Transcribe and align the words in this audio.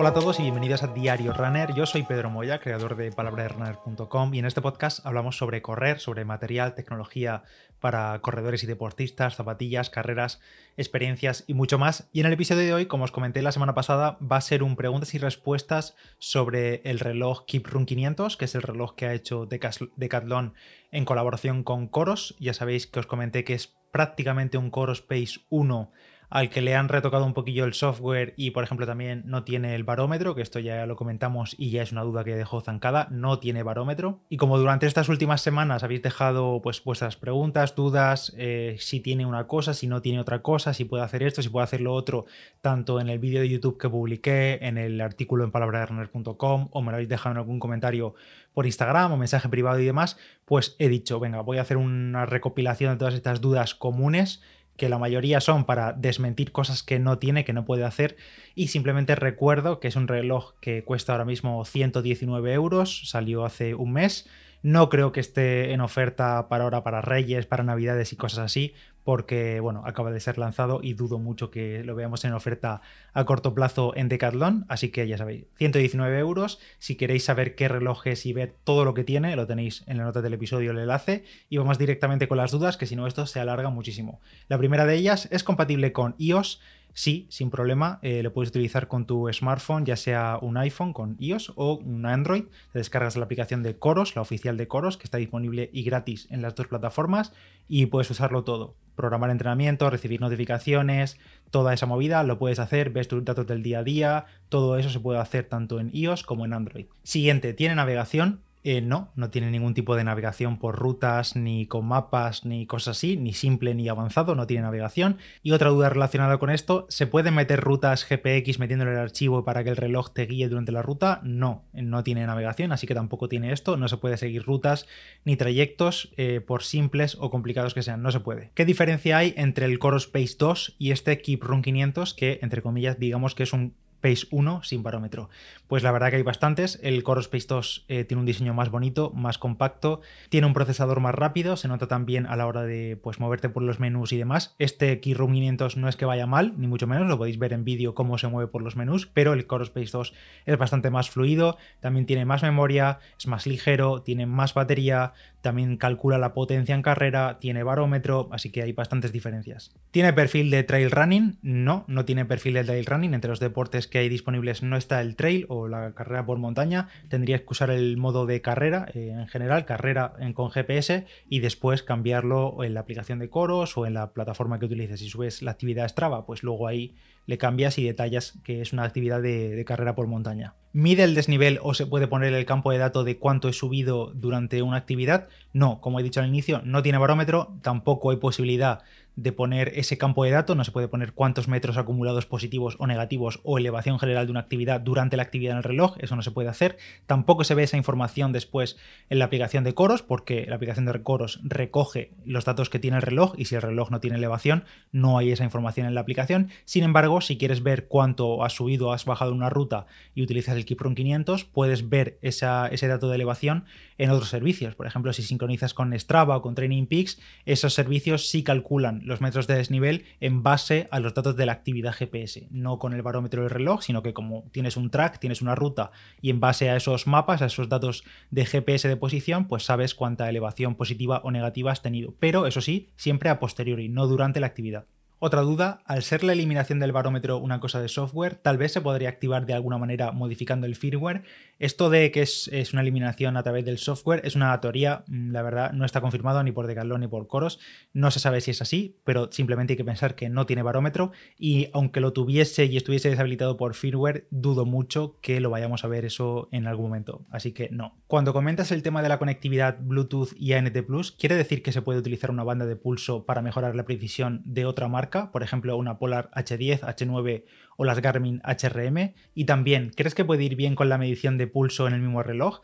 Hola 0.00 0.10
a 0.10 0.14
todos 0.14 0.38
y 0.38 0.44
bienvenidos 0.44 0.84
a 0.84 0.86
Diario 0.86 1.32
Runner. 1.32 1.74
Yo 1.74 1.84
soy 1.84 2.04
Pedro 2.04 2.30
Moya, 2.30 2.60
creador 2.60 2.94
de 2.94 3.10
palabraderunner.com 3.10 4.32
y 4.32 4.38
en 4.38 4.44
este 4.44 4.62
podcast 4.62 5.04
hablamos 5.04 5.36
sobre 5.36 5.60
correr, 5.60 5.98
sobre 5.98 6.24
material, 6.24 6.76
tecnología 6.76 7.42
para 7.80 8.16
corredores 8.20 8.62
y 8.62 8.68
deportistas, 8.68 9.34
zapatillas, 9.34 9.90
carreras, 9.90 10.40
experiencias 10.76 11.42
y 11.48 11.54
mucho 11.54 11.80
más. 11.80 12.08
Y 12.12 12.20
en 12.20 12.26
el 12.26 12.32
episodio 12.34 12.62
de 12.62 12.74
hoy, 12.74 12.86
como 12.86 13.02
os 13.02 13.10
comenté 13.10 13.42
la 13.42 13.50
semana 13.50 13.74
pasada, 13.74 14.18
va 14.20 14.36
a 14.36 14.40
ser 14.40 14.62
un 14.62 14.76
preguntas 14.76 15.14
y 15.14 15.18
respuestas 15.18 15.96
sobre 16.18 16.80
el 16.84 17.00
reloj 17.00 17.44
Keep 17.46 17.66
Run 17.66 17.84
500, 17.84 18.36
que 18.36 18.44
es 18.44 18.54
el 18.54 18.62
reloj 18.62 18.94
que 18.94 19.06
ha 19.06 19.14
hecho 19.14 19.46
Decathlon 19.46 20.54
en 20.92 21.04
colaboración 21.06 21.64
con 21.64 21.88
Coros. 21.88 22.36
Ya 22.38 22.54
sabéis 22.54 22.86
que 22.86 23.00
os 23.00 23.06
comenté 23.08 23.42
que 23.42 23.54
es 23.54 23.74
prácticamente 23.90 24.58
un 24.58 24.70
Coros 24.70 25.02
Pace 25.02 25.40
1 25.48 25.90
al 26.30 26.50
que 26.50 26.60
le 26.60 26.74
han 26.74 26.88
retocado 26.88 27.24
un 27.24 27.34
poquillo 27.34 27.64
el 27.64 27.74
software 27.74 28.34
y, 28.36 28.50
por 28.50 28.64
ejemplo, 28.64 28.86
también 28.86 29.22
no 29.26 29.44
tiene 29.44 29.74
el 29.74 29.84
barómetro, 29.84 30.34
que 30.34 30.42
esto 30.42 30.58
ya 30.58 30.84
lo 30.86 30.96
comentamos 30.96 31.54
y 31.58 31.70
ya 31.70 31.82
es 31.82 31.92
una 31.92 32.02
duda 32.02 32.24
que 32.24 32.36
dejó 32.36 32.60
zancada, 32.60 33.08
no 33.10 33.38
tiene 33.38 33.62
barómetro. 33.62 34.20
Y 34.28 34.36
como 34.36 34.58
durante 34.58 34.86
estas 34.86 35.08
últimas 35.08 35.40
semanas 35.40 35.82
habéis 35.82 36.02
dejado 36.02 36.60
pues 36.62 36.82
vuestras 36.84 37.16
preguntas, 37.16 37.74
dudas, 37.74 38.34
eh, 38.36 38.76
si 38.78 39.00
tiene 39.00 39.24
una 39.24 39.46
cosa, 39.46 39.72
si 39.72 39.86
no 39.86 40.02
tiene 40.02 40.20
otra 40.20 40.42
cosa, 40.42 40.74
si 40.74 40.84
puede 40.84 41.02
hacer 41.02 41.22
esto, 41.22 41.42
si 41.42 41.48
puede 41.48 41.64
hacer 41.64 41.80
lo 41.80 41.94
otro, 41.94 42.26
tanto 42.60 43.00
en 43.00 43.08
el 43.08 43.18
vídeo 43.18 43.40
de 43.40 43.48
YouTube 43.48 43.78
que 43.78 43.88
publiqué, 43.88 44.58
en 44.62 44.76
el 44.76 45.00
artículo 45.00 45.44
en 45.44 45.50
palabraderunner.com 45.50 46.68
o 46.70 46.82
me 46.82 46.90
lo 46.90 46.96
habéis 46.96 47.08
dejado 47.08 47.32
en 47.32 47.38
algún 47.38 47.58
comentario 47.58 48.14
por 48.52 48.66
Instagram 48.66 49.12
o 49.12 49.16
mensaje 49.16 49.48
privado 49.48 49.78
y 49.78 49.84
demás, 49.84 50.18
pues 50.44 50.76
he 50.78 50.88
dicho, 50.88 51.20
venga, 51.20 51.40
voy 51.40 51.58
a 51.58 51.62
hacer 51.62 51.76
una 51.76 52.26
recopilación 52.26 52.92
de 52.92 52.98
todas 52.98 53.14
estas 53.14 53.40
dudas 53.40 53.74
comunes 53.74 54.42
que 54.78 54.88
la 54.88 54.98
mayoría 54.98 55.40
son 55.40 55.64
para 55.64 55.92
desmentir 55.92 56.52
cosas 56.52 56.82
que 56.82 56.98
no 56.98 57.18
tiene, 57.18 57.44
que 57.44 57.52
no 57.52 57.66
puede 57.66 57.84
hacer. 57.84 58.16
Y 58.54 58.68
simplemente 58.68 59.14
recuerdo 59.16 59.80
que 59.80 59.88
es 59.88 59.96
un 59.96 60.08
reloj 60.08 60.54
que 60.60 60.84
cuesta 60.84 61.12
ahora 61.12 61.26
mismo 61.26 61.62
119 61.64 62.54
euros, 62.54 63.10
salió 63.10 63.44
hace 63.44 63.74
un 63.74 63.92
mes 63.92 64.26
no 64.62 64.88
creo 64.88 65.12
que 65.12 65.20
esté 65.20 65.72
en 65.72 65.80
oferta 65.80 66.48
para 66.48 66.64
ahora, 66.64 66.82
para 66.82 67.00
Reyes, 67.00 67.46
para 67.46 67.64
Navidades 67.64 68.12
y 68.12 68.16
cosas 68.16 68.40
así, 68.40 68.74
porque 69.04 69.60
bueno, 69.60 69.84
acaba 69.86 70.10
de 70.10 70.20
ser 70.20 70.36
lanzado 70.36 70.80
y 70.82 70.92
dudo 70.92 71.18
mucho 71.18 71.50
que 71.50 71.82
lo 71.82 71.94
veamos 71.94 72.26
en 72.26 72.34
oferta 72.34 72.82
a 73.14 73.24
corto 73.24 73.54
plazo 73.54 73.96
en 73.96 74.10
Decathlon. 74.10 74.66
Así 74.68 74.90
que 74.90 75.08
ya 75.08 75.16
sabéis, 75.16 75.46
119 75.56 76.18
euros. 76.18 76.60
Si 76.78 76.96
queréis 76.96 77.24
saber 77.24 77.54
qué 77.54 77.68
reloj 77.68 78.06
es 78.06 78.26
y 78.26 78.34
ver 78.34 78.54
todo 78.64 78.84
lo 78.84 78.92
que 78.92 79.04
tiene, 79.04 79.34
lo 79.34 79.46
tenéis 79.46 79.82
en 79.86 79.96
la 79.96 80.04
nota 80.04 80.20
del 80.20 80.34
episodio, 80.34 80.72
el 80.72 80.78
enlace. 80.78 81.24
Y 81.48 81.56
vamos 81.56 81.78
directamente 81.78 82.28
con 82.28 82.36
las 82.36 82.50
dudas, 82.50 82.76
que 82.76 82.84
si 82.84 82.96
no, 82.96 83.06
esto 83.06 83.24
se 83.26 83.40
alarga 83.40 83.70
muchísimo. 83.70 84.20
La 84.48 84.58
primera 84.58 84.84
de 84.84 84.96
ellas 84.96 85.26
es 85.30 85.42
compatible 85.42 85.92
con 85.92 86.14
iOS 86.18 86.60
sí, 86.98 87.28
sin 87.30 87.48
problema, 87.50 88.00
eh, 88.02 88.24
lo 88.24 88.32
puedes 88.32 88.50
utilizar 88.50 88.88
con 88.88 89.06
tu 89.06 89.32
smartphone, 89.32 89.84
ya 89.84 89.94
sea 89.94 90.36
un 90.42 90.56
iPhone 90.56 90.92
con 90.92 91.14
iOS 91.20 91.52
o 91.54 91.76
un 91.76 92.04
Android. 92.06 92.46
Te 92.72 92.80
descargas 92.80 93.16
la 93.16 93.24
aplicación 93.24 93.62
de 93.62 93.78
Coros, 93.78 94.16
la 94.16 94.22
oficial 94.22 94.56
de 94.56 94.66
Coros, 94.66 94.96
que 94.96 95.04
está 95.04 95.18
disponible 95.18 95.70
y 95.72 95.84
gratis 95.84 96.26
en 96.30 96.42
las 96.42 96.56
dos 96.56 96.66
plataformas 96.66 97.32
y 97.68 97.86
puedes 97.86 98.10
usarlo 98.10 98.42
todo. 98.42 98.74
Programar 98.96 99.30
entrenamiento, 99.30 99.88
recibir 99.90 100.20
notificaciones, 100.20 101.18
toda 101.52 101.72
esa 101.72 101.86
movida 101.86 102.24
lo 102.24 102.36
puedes 102.36 102.58
hacer, 102.58 102.90
ves 102.90 103.06
tus 103.06 103.24
datos 103.24 103.46
del 103.46 103.62
día 103.62 103.78
a 103.78 103.84
día, 103.84 104.26
todo 104.48 104.76
eso 104.76 104.90
se 104.90 104.98
puede 104.98 105.20
hacer 105.20 105.44
tanto 105.44 105.78
en 105.78 105.90
iOS 105.94 106.24
como 106.24 106.46
en 106.46 106.52
Android. 106.52 106.86
Siguiente, 107.04 107.54
tiene 107.54 107.76
navegación, 107.76 108.40
eh, 108.70 108.82
no, 108.82 109.10
no 109.16 109.30
tiene 109.30 109.50
ningún 109.50 109.72
tipo 109.72 109.96
de 109.96 110.04
navegación 110.04 110.58
por 110.58 110.76
rutas, 110.76 111.36
ni 111.36 111.64
con 111.64 111.86
mapas, 111.86 112.44
ni 112.44 112.66
cosas 112.66 112.98
así, 112.98 113.16
ni 113.16 113.32
simple 113.32 113.74
ni 113.74 113.88
avanzado, 113.88 114.34
no 114.34 114.46
tiene 114.46 114.64
navegación. 114.64 115.16
Y 115.42 115.52
otra 115.52 115.70
duda 115.70 115.88
relacionada 115.88 116.36
con 116.36 116.50
esto, 116.50 116.84
¿se 116.90 117.06
pueden 117.06 117.32
meter 117.32 117.62
rutas 117.62 118.06
GPX 118.06 118.58
metiéndole 118.58 118.90
el 118.90 118.98
archivo 118.98 119.42
para 119.42 119.64
que 119.64 119.70
el 119.70 119.76
reloj 119.76 120.10
te 120.12 120.26
guíe 120.26 120.50
durante 120.50 120.70
la 120.70 120.82
ruta? 120.82 121.20
No, 121.22 121.64
no 121.72 122.04
tiene 122.04 122.26
navegación, 122.26 122.70
así 122.72 122.86
que 122.86 122.94
tampoco 122.94 123.26
tiene 123.30 123.52
esto, 123.52 123.78
no 123.78 123.88
se 123.88 123.96
puede 123.96 124.18
seguir 124.18 124.42
rutas 124.42 124.86
ni 125.24 125.36
trayectos 125.36 126.12
eh, 126.18 126.42
por 126.42 126.62
simples 126.62 127.16
o 127.18 127.30
complicados 127.30 127.72
que 127.72 127.80
sean, 127.80 128.02
no 128.02 128.12
se 128.12 128.20
puede. 128.20 128.50
¿Qué 128.52 128.66
diferencia 128.66 129.16
hay 129.16 129.32
entre 129.38 129.64
el 129.64 129.78
Core 129.78 129.96
Space 129.96 130.36
2 130.38 130.76
y 130.78 130.90
este 130.90 131.18
Keep 131.22 131.42
Run 131.42 131.62
500 131.62 132.12
que, 132.12 132.38
entre 132.42 132.60
comillas, 132.60 132.98
digamos 132.98 133.34
que 133.34 133.44
es 133.44 133.54
un 133.54 133.72
Pace 134.00 134.26
1 134.30 134.62
sin 134.62 134.82
barómetro. 134.82 135.28
Pues 135.66 135.82
la 135.82 135.92
verdad 135.92 136.10
que 136.10 136.16
hay 136.16 136.22
bastantes. 136.22 136.78
El 136.82 137.02
Core 137.02 137.20
Space 137.20 137.46
2 137.48 137.84
eh, 137.88 138.04
tiene 138.04 138.20
un 138.20 138.26
diseño 138.26 138.54
más 138.54 138.70
bonito, 138.70 139.10
más 139.14 139.38
compacto, 139.38 140.00
tiene 140.28 140.46
un 140.46 140.54
procesador 140.54 141.00
más 141.00 141.14
rápido, 141.14 141.56
se 141.56 141.68
nota 141.68 141.88
también 141.88 142.26
a 142.26 142.36
la 142.36 142.46
hora 142.46 142.62
de 142.62 142.98
pues, 143.02 143.20
moverte 143.20 143.48
por 143.48 143.62
los 143.62 143.80
menús 143.80 144.12
y 144.12 144.16
demás. 144.16 144.54
Este 144.58 145.00
Keyroom 145.00 145.32
500 145.32 145.76
no 145.76 145.88
es 145.88 145.96
que 145.96 146.04
vaya 146.04 146.26
mal, 146.26 146.54
ni 146.56 146.66
mucho 146.66 146.86
menos, 146.86 147.08
lo 147.08 147.18
podéis 147.18 147.38
ver 147.38 147.52
en 147.52 147.64
vídeo 147.64 147.94
cómo 147.94 148.18
se 148.18 148.28
mueve 148.28 148.50
por 148.50 148.62
los 148.62 148.76
menús, 148.76 149.06
pero 149.12 149.32
el 149.32 149.46
Core 149.46 149.64
Space 149.64 149.90
2 149.92 150.14
es 150.46 150.58
bastante 150.58 150.90
más 150.90 151.10
fluido, 151.10 151.56
también 151.80 152.06
tiene 152.06 152.24
más 152.24 152.42
memoria, 152.42 152.98
es 153.18 153.26
más 153.26 153.46
ligero, 153.46 154.02
tiene 154.02 154.26
más 154.26 154.54
batería, 154.54 155.12
también 155.40 155.76
calcula 155.76 156.18
la 156.18 156.34
potencia 156.34 156.74
en 156.74 156.82
carrera, 156.82 157.38
tiene 157.38 157.62
barómetro, 157.62 158.28
así 158.32 158.50
que 158.50 158.62
hay 158.62 158.72
bastantes 158.72 159.12
diferencias. 159.12 159.74
¿Tiene 159.90 160.12
perfil 160.12 160.50
de 160.50 160.62
trail 160.62 160.90
running? 160.90 161.38
No, 161.42 161.84
no 161.88 162.04
tiene 162.04 162.24
perfil 162.24 162.54
de 162.54 162.64
trail 162.64 162.86
running. 162.86 163.14
Entre 163.14 163.28
los 163.28 163.40
deportes 163.40 163.87
que 163.88 163.98
hay 163.98 164.08
disponibles 164.08 164.62
no 164.62 164.76
está 164.76 165.00
el 165.00 165.16
trail 165.16 165.46
o 165.48 165.68
la 165.68 165.92
carrera 165.92 166.26
por 166.26 166.38
montaña. 166.38 166.88
Tendrías 167.08 167.40
que 167.40 167.46
usar 167.50 167.70
el 167.70 167.96
modo 167.96 168.26
de 168.26 168.40
carrera 168.40 168.86
eh, 168.94 169.10
en 169.10 169.28
general, 169.28 169.64
carrera 169.64 170.14
con 170.34 170.50
GPS 170.50 171.06
y 171.28 171.40
después 171.40 171.82
cambiarlo 171.82 172.62
en 172.64 172.74
la 172.74 172.80
aplicación 172.80 173.18
de 173.18 173.28
Coros 173.28 173.76
o 173.76 173.86
en 173.86 173.94
la 173.94 174.12
plataforma 174.12 174.58
que 174.58 174.66
utilices. 174.66 175.00
Si 175.00 175.08
subes 175.08 175.42
la 175.42 175.52
actividad 175.52 175.88
Strava, 175.88 176.26
pues 176.26 176.42
luego 176.42 176.66
ahí 176.66 176.94
le 177.28 177.36
cambias 177.36 177.76
y 177.78 177.84
detallas 177.84 178.38
que 178.42 178.62
es 178.62 178.72
una 178.72 178.84
actividad 178.84 179.20
de, 179.20 179.62
carrera 179.66 179.94
por 179.94 180.06
montaña. 180.06 180.54
¿Mide 180.72 181.04
el 181.04 181.14
desnivel 181.14 181.58
o 181.62 181.74
se 181.74 181.84
puede 181.84 182.08
poner 182.08 182.32
el 182.32 182.46
campo 182.46 182.70
de 182.72 182.78
datos 182.78 183.04
de 183.04 183.18
cuánto 183.18 183.50
he 183.50 183.52
subido 183.52 184.12
durante 184.14 184.62
una 184.62 184.78
actividad? 184.78 185.28
No, 185.52 185.80
como 185.82 186.00
he 186.00 186.02
dicho 186.02 186.20
al 186.20 186.26
inicio, 186.26 186.62
no 186.64 186.82
tiene 186.82 186.96
barómetro, 186.96 187.58
tampoco 187.60 188.10
hay 188.10 188.16
posibilidad 188.16 188.80
de 189.18 189.32
poner 189.32 189.72
ese 189.74 189.98
campo 189.98 190.22
de 190.22 190.30
datos, 190.30 190.56
no 190.56 190.62
se 190.62 190.70
puede 190.70 190.86
poner 190.86 191.12
cuántos 191.12 191.48
metros 191.48 191.76
acumulados 191.76 192.24
positivos 192.24 192.76
o 192.78 192.86
negativos 192.86 193.40
o 193.42 193.58
elevación 193.58 193.98
general 193.98 194.26
de 194.26 194.30
una 194.30 194.38
actividad 194.38 194.80
durante 194.80 195.16
la 195.16 195.24
actividad 195.24 195.52
en 195.52 195.58
el 195.58 195.64
reloj, 195.64 195.96
eso 195.98 196.14
no 196.14 196.22
se 196.22 196.30
puede 196.30 196.48
hacer. 196.48 196.78
Tampoco 197.06 197.42
se 197.42 197.56
ve 197.56 197.64
esa 197.64 197.76
información 197.76 198.30
después 198.30 198.76
en 199.10 199.18
la 199.18 199.24
aplicación 199.24 199.64
de 199.64 199.74
Coros, 199.74 200.02
porque 200.02 200.46
la 200.48 200.54
aplicación 200.54 200.86
de 200.86 201.02
Coros 201.02 201.40
recoge 201.42 202.12
los 202.24 202.44
datos 202.44 202.70
que 202.70 202.78
tiene 202.78 202.98
el 202.98 203.02
reloj 203.02 203.34
y 203.36 203.46
si 203.46 203.56
el 203.56 203.62
reloj 203.62 203.90
no 203.90 203.98
tiene 203.98 204.18
elevación, 204.18 204.62
no 204.92 205.18
hay 205.18 205.32
esa 205.32 205.42
información 205.42 205.88
en 205.88 205.96
la 205.96 206.00
aplicación. 206.02 206.50
Sin 206.64 206.84
embargo, 206.84 207.20
si 207.20 207.38
quieres 207.38 207.64
ver 207.64 207.88
cuánto 207.88 208.44
has 208.44 208.52
subido 208.52 208.88
o 208.88 208.92
has 208.92 209.04
bajado 209.04 209.32
una 209.32 209.50
ruta 209.50 209.86
y 210.14 210.22
utilizas 210.22 210.54
el 210.54 210.64
Keep 210.64 210.94
500, 210.94 211.44
puedes 211.44 211.88
ver 211.88 212.20
ese 212.22 212.46
dato 212.86 213.08
de 213.08 213.16
elevación 213.16 213.64
en 213.98 214.10
otros 214.10 214.28
servicios. 214.28 214.76
Por 214.76 214.86
ejemplo, 214.86 215.12
si 215.12 215.24
sincronizas 215.24 215.74
con 215.74 215.98
Strava 215.98 216.36
o 216.36 216.42
con 216.42 216.54
Training 216.54 216.86
Peaks, 216.86 217.20
esos 217.46 217.74
servicios 217.74 218.28
sí 218.28 218.44
calculan 218.44 219.07
los 219.08 219.20
metros 219.20 219.46
de 219.46 219.56
desnivel 219.56 220.04
en 220.20 220.42
base 220.42 220.86
a 220.90 221.00
los 221.00 221.14
datos 221.14 221.36
de 221.36 221.46
la 221.46 221.52
actividad 221.52 221.92
GPS, 221.92 222.46
no 222.50 222.78
con 222.78 222.92
el 222.92 223.02
barómetro 223.02 223.42
del 223.42 223.50
reloj, 223.50 223.82
sino 223.82 224.02
que 224.02 224.14
como 224.14 224.44
tienes 224.52 224.76
un 224.76 224.90
track, 224.90 225.18
tienes 225.18 225.42
una 225.42 225.54
ruta 225.54 225.90
y 226.20 226.30
en 226.30 226.40
base 226.40 226.70
a 226.70 226.76
esos 226.76 227.06
mapas, 227.06 227.42
a 227.42 227.46
esos 227.46 227.68
datos 227.68 228.04
de 228.30 228.46
GPS 228.46 228.86
de 228.86 228.96
posición, 228.96 229.48
pues 229.48 229.64
sabes 229.64 229.94
cuánta 229.94 230.28
elevación 230.28 230.76
positiva 230.76 231.20
o 231.24 231.30
negativa 231.30 231.72
has 231.72 231.82
tenido. 231.82 232.14
Pero 232.20 232.46
eso 232.46 232.60
sí, 232.60 232.90
siempre 232.96 233.30
a 233.30 233.40
posteriori, 233.40 233.88
no 233.88 234.06
durante 234.06 234.40
la 234.40 234.46
actividad. 234.46 234.86
Otra 235.20 235.42
duda, 235.42 235.82
al 235.84 236.04
ser 236.04 236.22
la 236.22 236.32
eliminación 236.32 236.78
del 236.78 236.92
barómetro 236.92 237.38
una 237.38 237.58
cosa 237.58 237.82
de 237.82 237.88
software, 237.88 238.36
tal 238.36 238.56
vez 238.56 238.70
se 238.70 238.80
podría 238.80 239.08
activar 239.08 239.46
de 239.46 239.52
alguna 239.52 239.76
manera 239.76 240.12
modificando 240.12 240.64
el 240.64 240.76
firmware. 240.76 241.24
Esto 241.58 241.90
de 241.90 242.12
que 242.12 242.22
es, 242.22 242.48
una 242.72 242.82
eliminación 242.82 243.36
a 243.36 243.42
través 243.42 243.64
del 243.64 243.78
software 243.78 244.20
es 244.22 244.36
una 244.36 244.60
teoría, 244.60 245.02
mm, 245.08 245.32
la 245.32 245.42
verdad, 245.42 245.72
no 245.72 245.84
está 245.84 246.00
confirmado 246.00 246.40
ni 246.44 246.52
por 246.52 246.68
Decathlon 246.68 247.00
ni 247.00 247.08
por 247.08 247.26
Coros. 247.26 247.58
No 247.92 248.12
se 248.12 248.20
sabe 248.20 248.40
si 248.40 248.52
es 248.52 248.62
así, 248.62 249.00
pero 249.02 249.28
simplemente 249.32 249.72
hay 249.72 249.76
que 249.76 249.84
pensar 249.84 250.14
que 250.14 250.28
no 250.28 250.46
tiene 250.46 250.62
barómetro 250.62 251.10
y 251.36 251.68
aunque 251.72 251.98
lo 251.98 252.12
tuviese 252.12 252.66
y 252.66 252.76
estuviese 252.76 253.10
deshabilitado 253.10 253.56
por 253.56 253.74
firmware, 253.74 254.28
dudo 254.30 254.66
mucho 254.66 255.18
que 255.20 255.40
lo 255.40 255.50
vayamos 255.50 255.82
a 255.82 255.88
ver 255.88 256.04
eso 256.04 256.48
en 256.52 256.68
algún 256.68 256.90
momento. 256.90 257.26
Así 257.32 257.50
que 257.50 257.70
no. 257.72 257.98
Cuando 258.06 258.32
comentas 258.32 258.70
el 258.70 258.84
tema 258.84 259.02
de 259.02 259.08
la 259.08 259.18
conectividad 259.18 259.78
Bluetooth 259.80 260.30
y 260.36 260.52
ANT 260.52 260.78
Plus, 260.86 261.10
¿quiere 261.10 261.34
decir 261.34 261.64
que 261.64 261.72
se 261.72 261.82
puede 261.82 261.98
utilizar 261.98 262.30
una 262.30 262.44
banda 262.44 262.66
de 262.66 262.76
pulso 262.76 263.26
para 263.26 263.42
mejorar 263.42 263.74
la 263.74 263.84
precisión 263.84 264.42
de 264.44 264.64
otra 264.64 264.86
marca? 264.86 265.07
Por 265.10 265.42
ejemplo 265.42 265.76
una 265.76 265.98
Polar 265.98 266.30
H10, 266.32 266.80
H9 266.80 267.44
o 267.76 267.84
las 267.84 268.00
Garmin 268.00 268.40
HRM? 268.44 269.14
Y 269.34 269.44
también, 269.44 269.90
¿crees 269.94 270.14
que 270.14 270.24
puede 270.24 270.44
ir 270.44 270.56
bien 270.56 270.74
con 270.74 270.88
la 270.88 270.98
medición 270.98 271.38
de 271.38 271.46
pulso 271.46 271.86
en 271.86 271.94
el 271.94 272.00
mismo 272.00 272.22
reloj? 272.22 272.60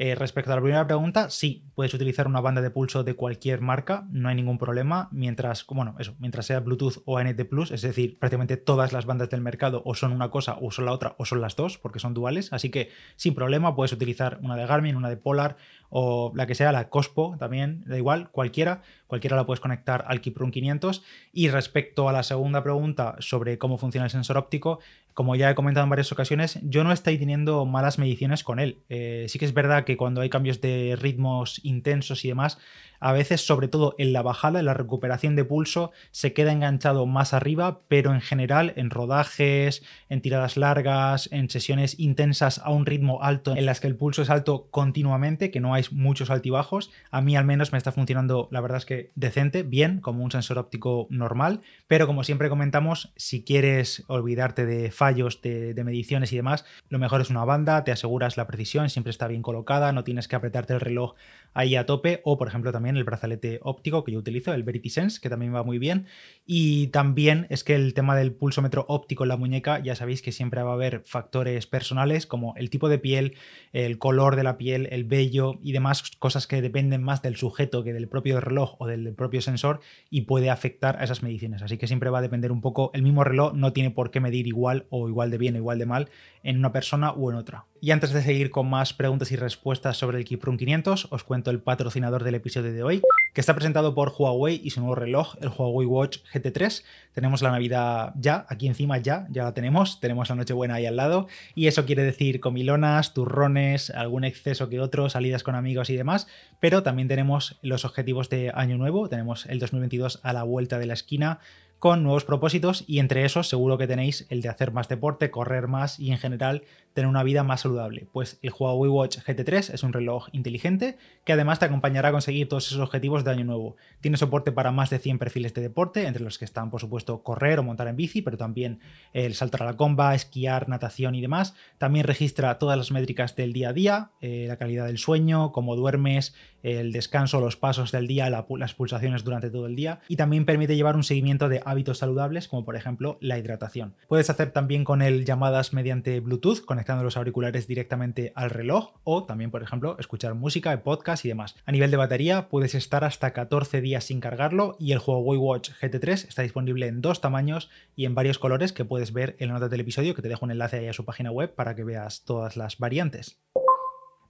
Eh, 0.00 0.14
respecto 0.14 0.52
a 0.52 0.54
la 0.54 0.62
primera 0.62 0.86
pregunta, 0.86 1.28
sí, 1.28 1.64
puedes 1.74 1.92
utilizar 1.92 2.28
una 2.28 2.40
banda 2.40 2.60
de 2.60 2.70
pulso 2.70 3.02
de 3.02 3.14
cualquier 3.14 3.60
marca, 3.60 4.06
no 4.12 4.28
hay 4.28 4.36
ningún 4.36 4.56
problema, 4.56 5.08
mientras, 5.10 5.66
bueno, 5.66 5.96
eso, 5.98 6.14
mientras 6.20 6.46
sea 6.46 6.60
Bluetooth 6.60 7.02
o 7.04 7.18
ANT 7.18 7.42
Plus, 7.48 7.72
es 7.72 7.82
decir, 7.82 8.16
prácticamente 8.16 8.56
todas 8.56 8.92
las 8.92 9.06
bandas 9.06 9.28
del 9.28 9.40
mercado 9.40 9.82
o 9.84 9.96
son 9.96 10.12
una 10.12 10.30
cosa 10.30 10.56
o 10.60 10.70
son 10.70 10.84
la 10.84 10.92
otra 10.92 11.16
o 11.18 11.24
son 11.24 11.40
las 11.40 11.56
dos, 11.56 11.78
porque 11.78 11.98
son 11.98 12.14
duales, 12.14 12.52
así 12.52 12.70
que 12.70 12.90
sin 13.16 13.34
problema 13.34 13.74
puedes 13.74 13.92
utilizar 13.92 14.38
una 14.40 14.54
de 14.54 14.66
Garmin, 14.66 14.94
una 14.94 15.08
de 15.08 15.16
Polar 15.16 15.56
o 15.90 16.32
la 16.34 16.46
que 16.46 16.54
sea, 16.54 16.72
la 16.72 16.88
Cospo 16.88 17.36
también, 17.38 17.84
da 17.86 17.96
igual, 17.96 18.30
cualquiera, 18.30 18.82
cualquiera 19.06 19.36
la 19.36 19.46
puedes 19.46 19.60
conectar 19.60 20.04
al 20.06 20.20
Kiprun 20.20 20.50
500. 20.50 21.02
Y 21.32 21.48
respecto 21.48 22.08
a 22.08 22.12
la 22.12 22.22
segunda 22.22 22.62
pregunta 22.62 23.16
sobre 23.20 23.58
cómo 23.58 23.78
funciona 23.78 24.04
el 24.04 24.10
sensor 24.10 24.36
óptico, 24.36 24.80
como 25.18 25.34
ya 25.34 25.50
he 25.50 25.54
comentado 25.56 25.82
en 25.82 25.90
varias 25.90 26.12
ocasiones, 26.12 26.60
yo 26.62 26.84
no 26.84 26.92
estoy 26.92 27.18
teniendo 27.18 27.66
malas 27.66 27.98
mediciones 27.98 28.44
con 28.44 28.60
él. 28.60 28.78
Eh, 28.88 29.26
sí 29.28 29.40
que 29.40 29.46
es 29.46 29.52
verdad 29.52 29.84
que 29.84 29.96
cuando 29.96 30.20
hay 30.20 30.30
cambios 30.30 30.60
de 30.60 30.96
ritmos 30.96 31.60
intensos 31.64 32.24
y 32.24 32.28
demás, 32.28 32.58
a 33.00 33.12
veces, 33.12 33.44
sobre 33.44 33.68
todo 33.68 33.94
en 33.98 34.12
la 34.12 34.22
bajada, 34.22 34.60
en 34.60 34.66
la 34.66 34.74
recuperación 34.74 35.36
de 35.36 35.44
pulso, 35.44 35.92
se 36.10 36.32
queda 36.32 36.52
enganchado 36.52 37.06
más 37.06 37.32
arriba, 37.32 37.80
pero 37.88 38.12
en 38.12 38.20
general 38.20 38.72
en 38.76 38.90
rodajes, 38.90 39.82
en 40.08 40.20
tiradas 40.20 40.56
largas, 40.56 41.28
en 41.32 41.50
sesiones 41.50 41.98
intensas 41.98 42.58
a 42.58 42.70
un 42.70 42.86
ritmo 42.86 43.22
alto, 43.22 43.56
en 43.56 43.66
las 43.66 43.80
que 43.80 43.86
el 43.86 43.96
pulso 43.96 44.22
es 44.22 44.30
alto 44.30 44.68
continuamente, 44.70 45.50
que 45.50 45.60
no 45.60 45.74
hay 45.74 45.77
muchos 45.92 46.30
altibajos, 46.30 46.90
a 47.10 47.20
mí 47.20 47.36
al 47.36 47.44
menos 47.44 47.72
me 47.72 47.78
está 47.78 47.92
funcionando, 47.92 48.48
la 48.50 48.60
verdad 48.60 48.78
es 48.78 48.86
que 48.86 49.10
decente, 49.14 49.62
bien, 49.62 50.00
como 50.00 50.24
un 50.24 50.30
sensor 50.30 50.58
óptico 50.58 51.06
normal, 51.10 51.60
pero 51.86 52.06
como 52.06 52.24
siempre 52.24 52.48
comentamos, 52.48 53.12
si 53.16 53.44
quieres 53.44 54.04
olvidarte 54.08 54.66
de 54.66 54.90
fallos 54.90 55.40
de, 55.42 55.74
mediciones 55.84 56.32
y 56.32 56.36
demás, 56.36 56.64
lo 56.88 56.98
mejor 56.98 57.20
es 57.20 57.30
una 57.30 57.44
banda, 57.44 57.84
te 57.84 57.92
aseguras 57.92 58.36
la 58.36 58.46
precisión, 58.46 58.90
siempre 58.90 59.10
está 59.10 59.28
bien 59.28 59.42
colocada, 59.42 59.92
no 59.92 60.04
tienes 60.04 60.28
que 60.28 60.36
apretarte 60.36 60.74
el 60.74 60.80
reloj 60.80 61.14
ahí 61.54 61.76
a 61.76 61.86
tope, 61.86 62.20
o 62.24 62.36
por 62.36 62.48
ejemplo 62.48 62.72
también 62.72 62.96
el 62.96 63.04
brazalete 63.04 63.60
óptico 63.62 64.04
que 64.04 64.12
yo 64.12 64.18
utilizo, 64.18 64.52
el 64.52 64.62
Verity 64.62 64.90
Sense, 64.90 65.20
que 65.20 65.30
también 65.30 65.54
va 65.54 65.62
muy 65.62 65.78
bien. 65.78 66.06
Y 66.46 66.88
también 66.88 67.46
es 67.50 67.64
que 67.64 67.74
el 67.74 67.94
tema 67.94 68.16
del 68.16 68.32
pulsómetro 68.32 68.84
óptico 68.88 69.24
en 69.24 69.28
la 69.28 69.36
muñeca, 69.36 69.78
ya 69.80 69.94
sabéis 69.94 70.22
que 70.22 70.32
siempre 70.32 70.62
va 70.62 70.70
a 70.70 70.74
haber 70.74 71.02
factores 71.04 71.66
personales 71.66 72.26
como 72.26 72.54
el 72.56 72.70
tipo 72.70 72.88
de 72.88 72.98
piel, 72.98 73.36
el 73.72 73.98
color 73.98 74.36
de 74.36 74.42
la 74.42 74.58
piel, 74.58 74.88
el 74.90 75.04
vello 75.04 75.58
y 75.68 75.72
demás 75.72 76.02
cosas 76.18 76.46
que 76.46 76.62
dependen 76.62 77.02
más 77.02 77.20
del 77.20 77.36
sujeto 77.36 77.84
que 77.84 77.92
del 77.92 78.08
propio 78.08 78.40
reloj 78.40 78.76
o 78.78 78.86
del 78.86 79.12
propio 79.12 79.42
sensor 79.42 79.80
y 80.08 80.22
puede 80.22 80.48
afectar 80.48 80.96
a 80.96 81.04
esas 81.04 81.22
mediciones. 81.22 81.60
Así 81.60 81.76
que 81.76 81.86
siempre 81.86 82.08
va 82.08 82.20
a 82.20 82.22
depender 82.22 82.52
un 82.52 82.62
poco, 82.62 82.90
el 82.94 83.02
mismo 83.02 83.22
reloj 83.22 83.52
no 83.52 83.74
tiene 83.74 83.90
por 83.90 84.10
qué 84.10 84.18
medir 84.18 84.46
igual 84.46 84.86
o 84.88 85.10
igual 85.10 85.30
de 85.30 85.36
bien 85.36 85.56
o 85.56 85.58
igual 85.58 85.78
de 85.78 85.84
mal 85.84 86.08
en 86.42 86.56
una 86.56 86.72
persona 86.72 87.10
o 87.10 87.30
en 87.30 87.36
otra. 87.36 87.66
Y 87.82 87.90
antes 87.90 88.14
de 88.14 88.22
seguir 88.22 88.50
con 88.50 88.70
más 88.70 88.94
preguntas 88.94 89.30
y 89.30 89.36
respuestas 89.36 89.98
sobre 89.98 90.16
el 90.16 90.24
Kiprun 90.24 90.56
500, 90.56 91.08
os 91.10 91.22
cuento 91.22 91.50
el 91.50 91.60
patrocinador 91.60 92.24
del 92.24 92.36
episodio 92.36 92.72
de 92.72 92.82
hoy, 92.82 93.02
que 93.32 93.40
está 93.40 93.54
presentado 93.54 93.94
por 93.94 94.12
Huawei 94.16 94.60
y 94.62 94.70
su 94.70 94.80
nuevo 94.80 94.94
reloj, 94.94 95.36
el 95.40 95.48
Huawei 95.48 95.86
Watch 95.86 96.18
GT3. 96.32 96.82
Tenemos 97.12 97.42
la 97.42 97.50
Navidad 97.50 98.12
ya, 98.16 98.46
aquí 98.48 98.66
encima 98.66 98.98
ya, 98.98 99.26
ya 99.30 99.44
la 99.44 99.54
tenemos, 99.54 100.00
tenemos 100.00 100.28
la 100.28 100.36
Nochebuena 100.36 100.74
ahí 100.74 100.86
al 100.86 100.96
lado, 100.96 101.28
y 101.54 101.66
eso 101.66 101.84
quiere 101.84 102.02
decir 102.02 102.40
comilonas, 102.40 103.14
turrones, 103.14 103.90
algún 103.90 104.24
exceso 104.24 104.68
que 104.68 104.80
otro, 104.80 105.08
salidas 105.08 105.42
con 105.42 105.54
amigos 105.54 105.90
y 105.90 105.96
demás, 105.96 106.28
pero 106.60 106.82
también 106.82 107.08
tenemos 107.08 107.58
los 107.62 107.84
objetivos 107.84 108.28
de 108.28 108.52
Año 108.54 108.78
Nuevo, 108.78 109.08
tenemos 109.08 109.46
el 109.46 109.58
2022 109.58 110.20
a 110.22 110.32
la 110.32 110.42
vuelta 110.42 110.78
de 110.78 110.86
la 110.86 110.94
esquina, 110.94 111.40
con 111.78 112.02
nuevos 112.02 112.24
propósitos 112.24 112.84
y 112.86 112.98
entre 112.98 113.24
esos 113.24 113.48
seguro 113.48 113.78
que 113.78 113.86
tenéis 113.86 114.26
el 114.30 114.42
de 114.42 114.48
hacer 114.48 114.72
más 114.72 114.88
deporte, 114.88 115.30
correr 115.30 115.68
más 115.68 116.00
y 116.00 116.10
en 116.10 116.18
general 116.18 116.64
tener 116.98 117.08
una 117.08 117.22
vida 117.22 117.44
más 117.44 117.60
saludable. 117.60 118.08
Pues 118.12 118.40
el 118.42 118.52
Huawei 118.58 118.90
Watch 118.90 119.18
GT3 119.18 119.72
es 119.72 119.84
un 119.84 119.92
reloj 119.92 120.26
inteligente 120.32 120.98
que 121.24 121.32
además 121.32 121.60
te 121.60 121.66
acompañará 121.66 122.08
a 122.08 122.12
conseguir 122.12 122.48
todos 122.48 122.66
esos 122.66 122.80
objetivos 122.80 123.22
de 123.22 123.30
año 123.30 123.44
nuevo. 123.44 123.76
Tiene 124.00 124.16
soporte 124.16 124.50
para 124.50 124.72
más 124.72 124.90
de 124.90 124.98
100 124.98 125.20
perfiles 125.20 125.54
de 125.54 125.62
deporte, 125.62 126.08
entre 126.08 126.24
los 126.24 126.38
que 126.38 126.44
están 126.44 126.70
por 126.70 126.80
supuesto 126.80 127.22
correr 127.22 127.60
o 127.60 127.62
montar 127.62 127.86
en 127.86 127.94
bici, 127.94 128.20
pero 128.20 128.36
también 128.36 128.80
el 129.12 129.34
saltar 129.34 129.62
a 129.62 129.66
la 129.66 129.76
comba, 129.76 130.16
esquiar, 130.16 130.68
natación 130.68 131.14
y 131.14 131.20
demás. 131.20 131.54
También 131.78 132.04
registra 132.04 132.58
todas 132.58 132.76
las 132.76 132.90
métricas 132.90 133.36
del 133.36 133.52
día 133.52 133.68
a 133.68 133.72
día, 133.72 134.10
eh, 134.20 134.46
la 134.48 134.56
calidad 134.56 134.86
del 134.86 134.98
sueño, 134.98 135.52
cómo 135.52 135.76
duermes, 135.76 136.34
el 136.62 136.90
descanso, 136.90 137.40
los 137.40 137.56
pasos 137.56 137.92
del 137.92 138.06
día, 138.06 138.28
las 138.30 138.74
pulsaciones 138.74 139.22
durante 139.22 139.50
todo 139.50 139.66
el 139.66 139.76
día 139.76 140.00
y 140.08 140.16
también 140.16 140.44
permite 140.44 140.74
llevar 140.74 140.96
un 140.96 141.04
seguimiento 141.04 141.48
de 141.48 141.62
hábitos 141.64 141.98
saludables 141.98 142.48
como 142.48 142.64
por 142.64 142.76
ejemplo 142.76 143.18
la 143.20 143.38
hidratación. 143.38 143.94
Puedes 144.08 144.28
hacer 144.30 144.50
también 144.50 144.84
con 144.84 145.02
él 145.02 145.24
llamadas 145.24 145.72
mediante 145.72 146.20
Bluetooth 146.20 146.64
los 146.96 147.16
auriculares 147.16 147.66
directamente 147.66 148.32
al 148.34 148.50
reloj 148.50 148.94
o 149.04 149.24
también 149.24 149.50
por 149.50 149.62
ejemplo 149.62 149.96
escuchar 149.98 150.34
música, 150.34 150.82
podcast 150.82 151.24
y 151.24 151.28
demás. 151.28 151.54
A 151.66 151.72
nivel 151.72 151.90
de 151.90 151.96
batería 151.96 152.48
puedes 152.48 152.74
estar 152.74 153.04
hasta 153.04 153.32
14 153.32 153.80
días 153.80 154.04
sin 154.04 154.20
cargarlo 154.20 154.76
y 154.78 154.92
el 154.92 155.00
Huawei 155.04 155.38
Watch 155.38 155.70
GT3 155.80 156.28
está 156.28 156.42
disponible 156.42 156.86
en 156.86 157.00
dos 157.00 157.20
tamaños 157.20 157.70
y 157.94 158.06
en 158.06 158.14
varios 158.14 158.38
colores 158.38 158.72
que 158.72 158.84
puedes 158.84 159.12
ver 159.12 159.36
en 159.38 159.48
la 159.48 159.54
nota 159.54 159.68
del 159.68 159.80
episodio 159.80 160.14
que 160.14 160.22
te 160.22 160.28
dejo 160.28 160.44
un 160.44 160.50
enlace 160.50 160.78
ahí 160.78 160.88
a 160.88 160.92
su 160.92 161.04
página 161.04 161.30
web 161.30 161.54
para 161.54 161.74
que 161.74 161.84
veas 161.84 162.24
todas 162.24 162.56
las 162.56 162.78
variantes. 162.78 163.38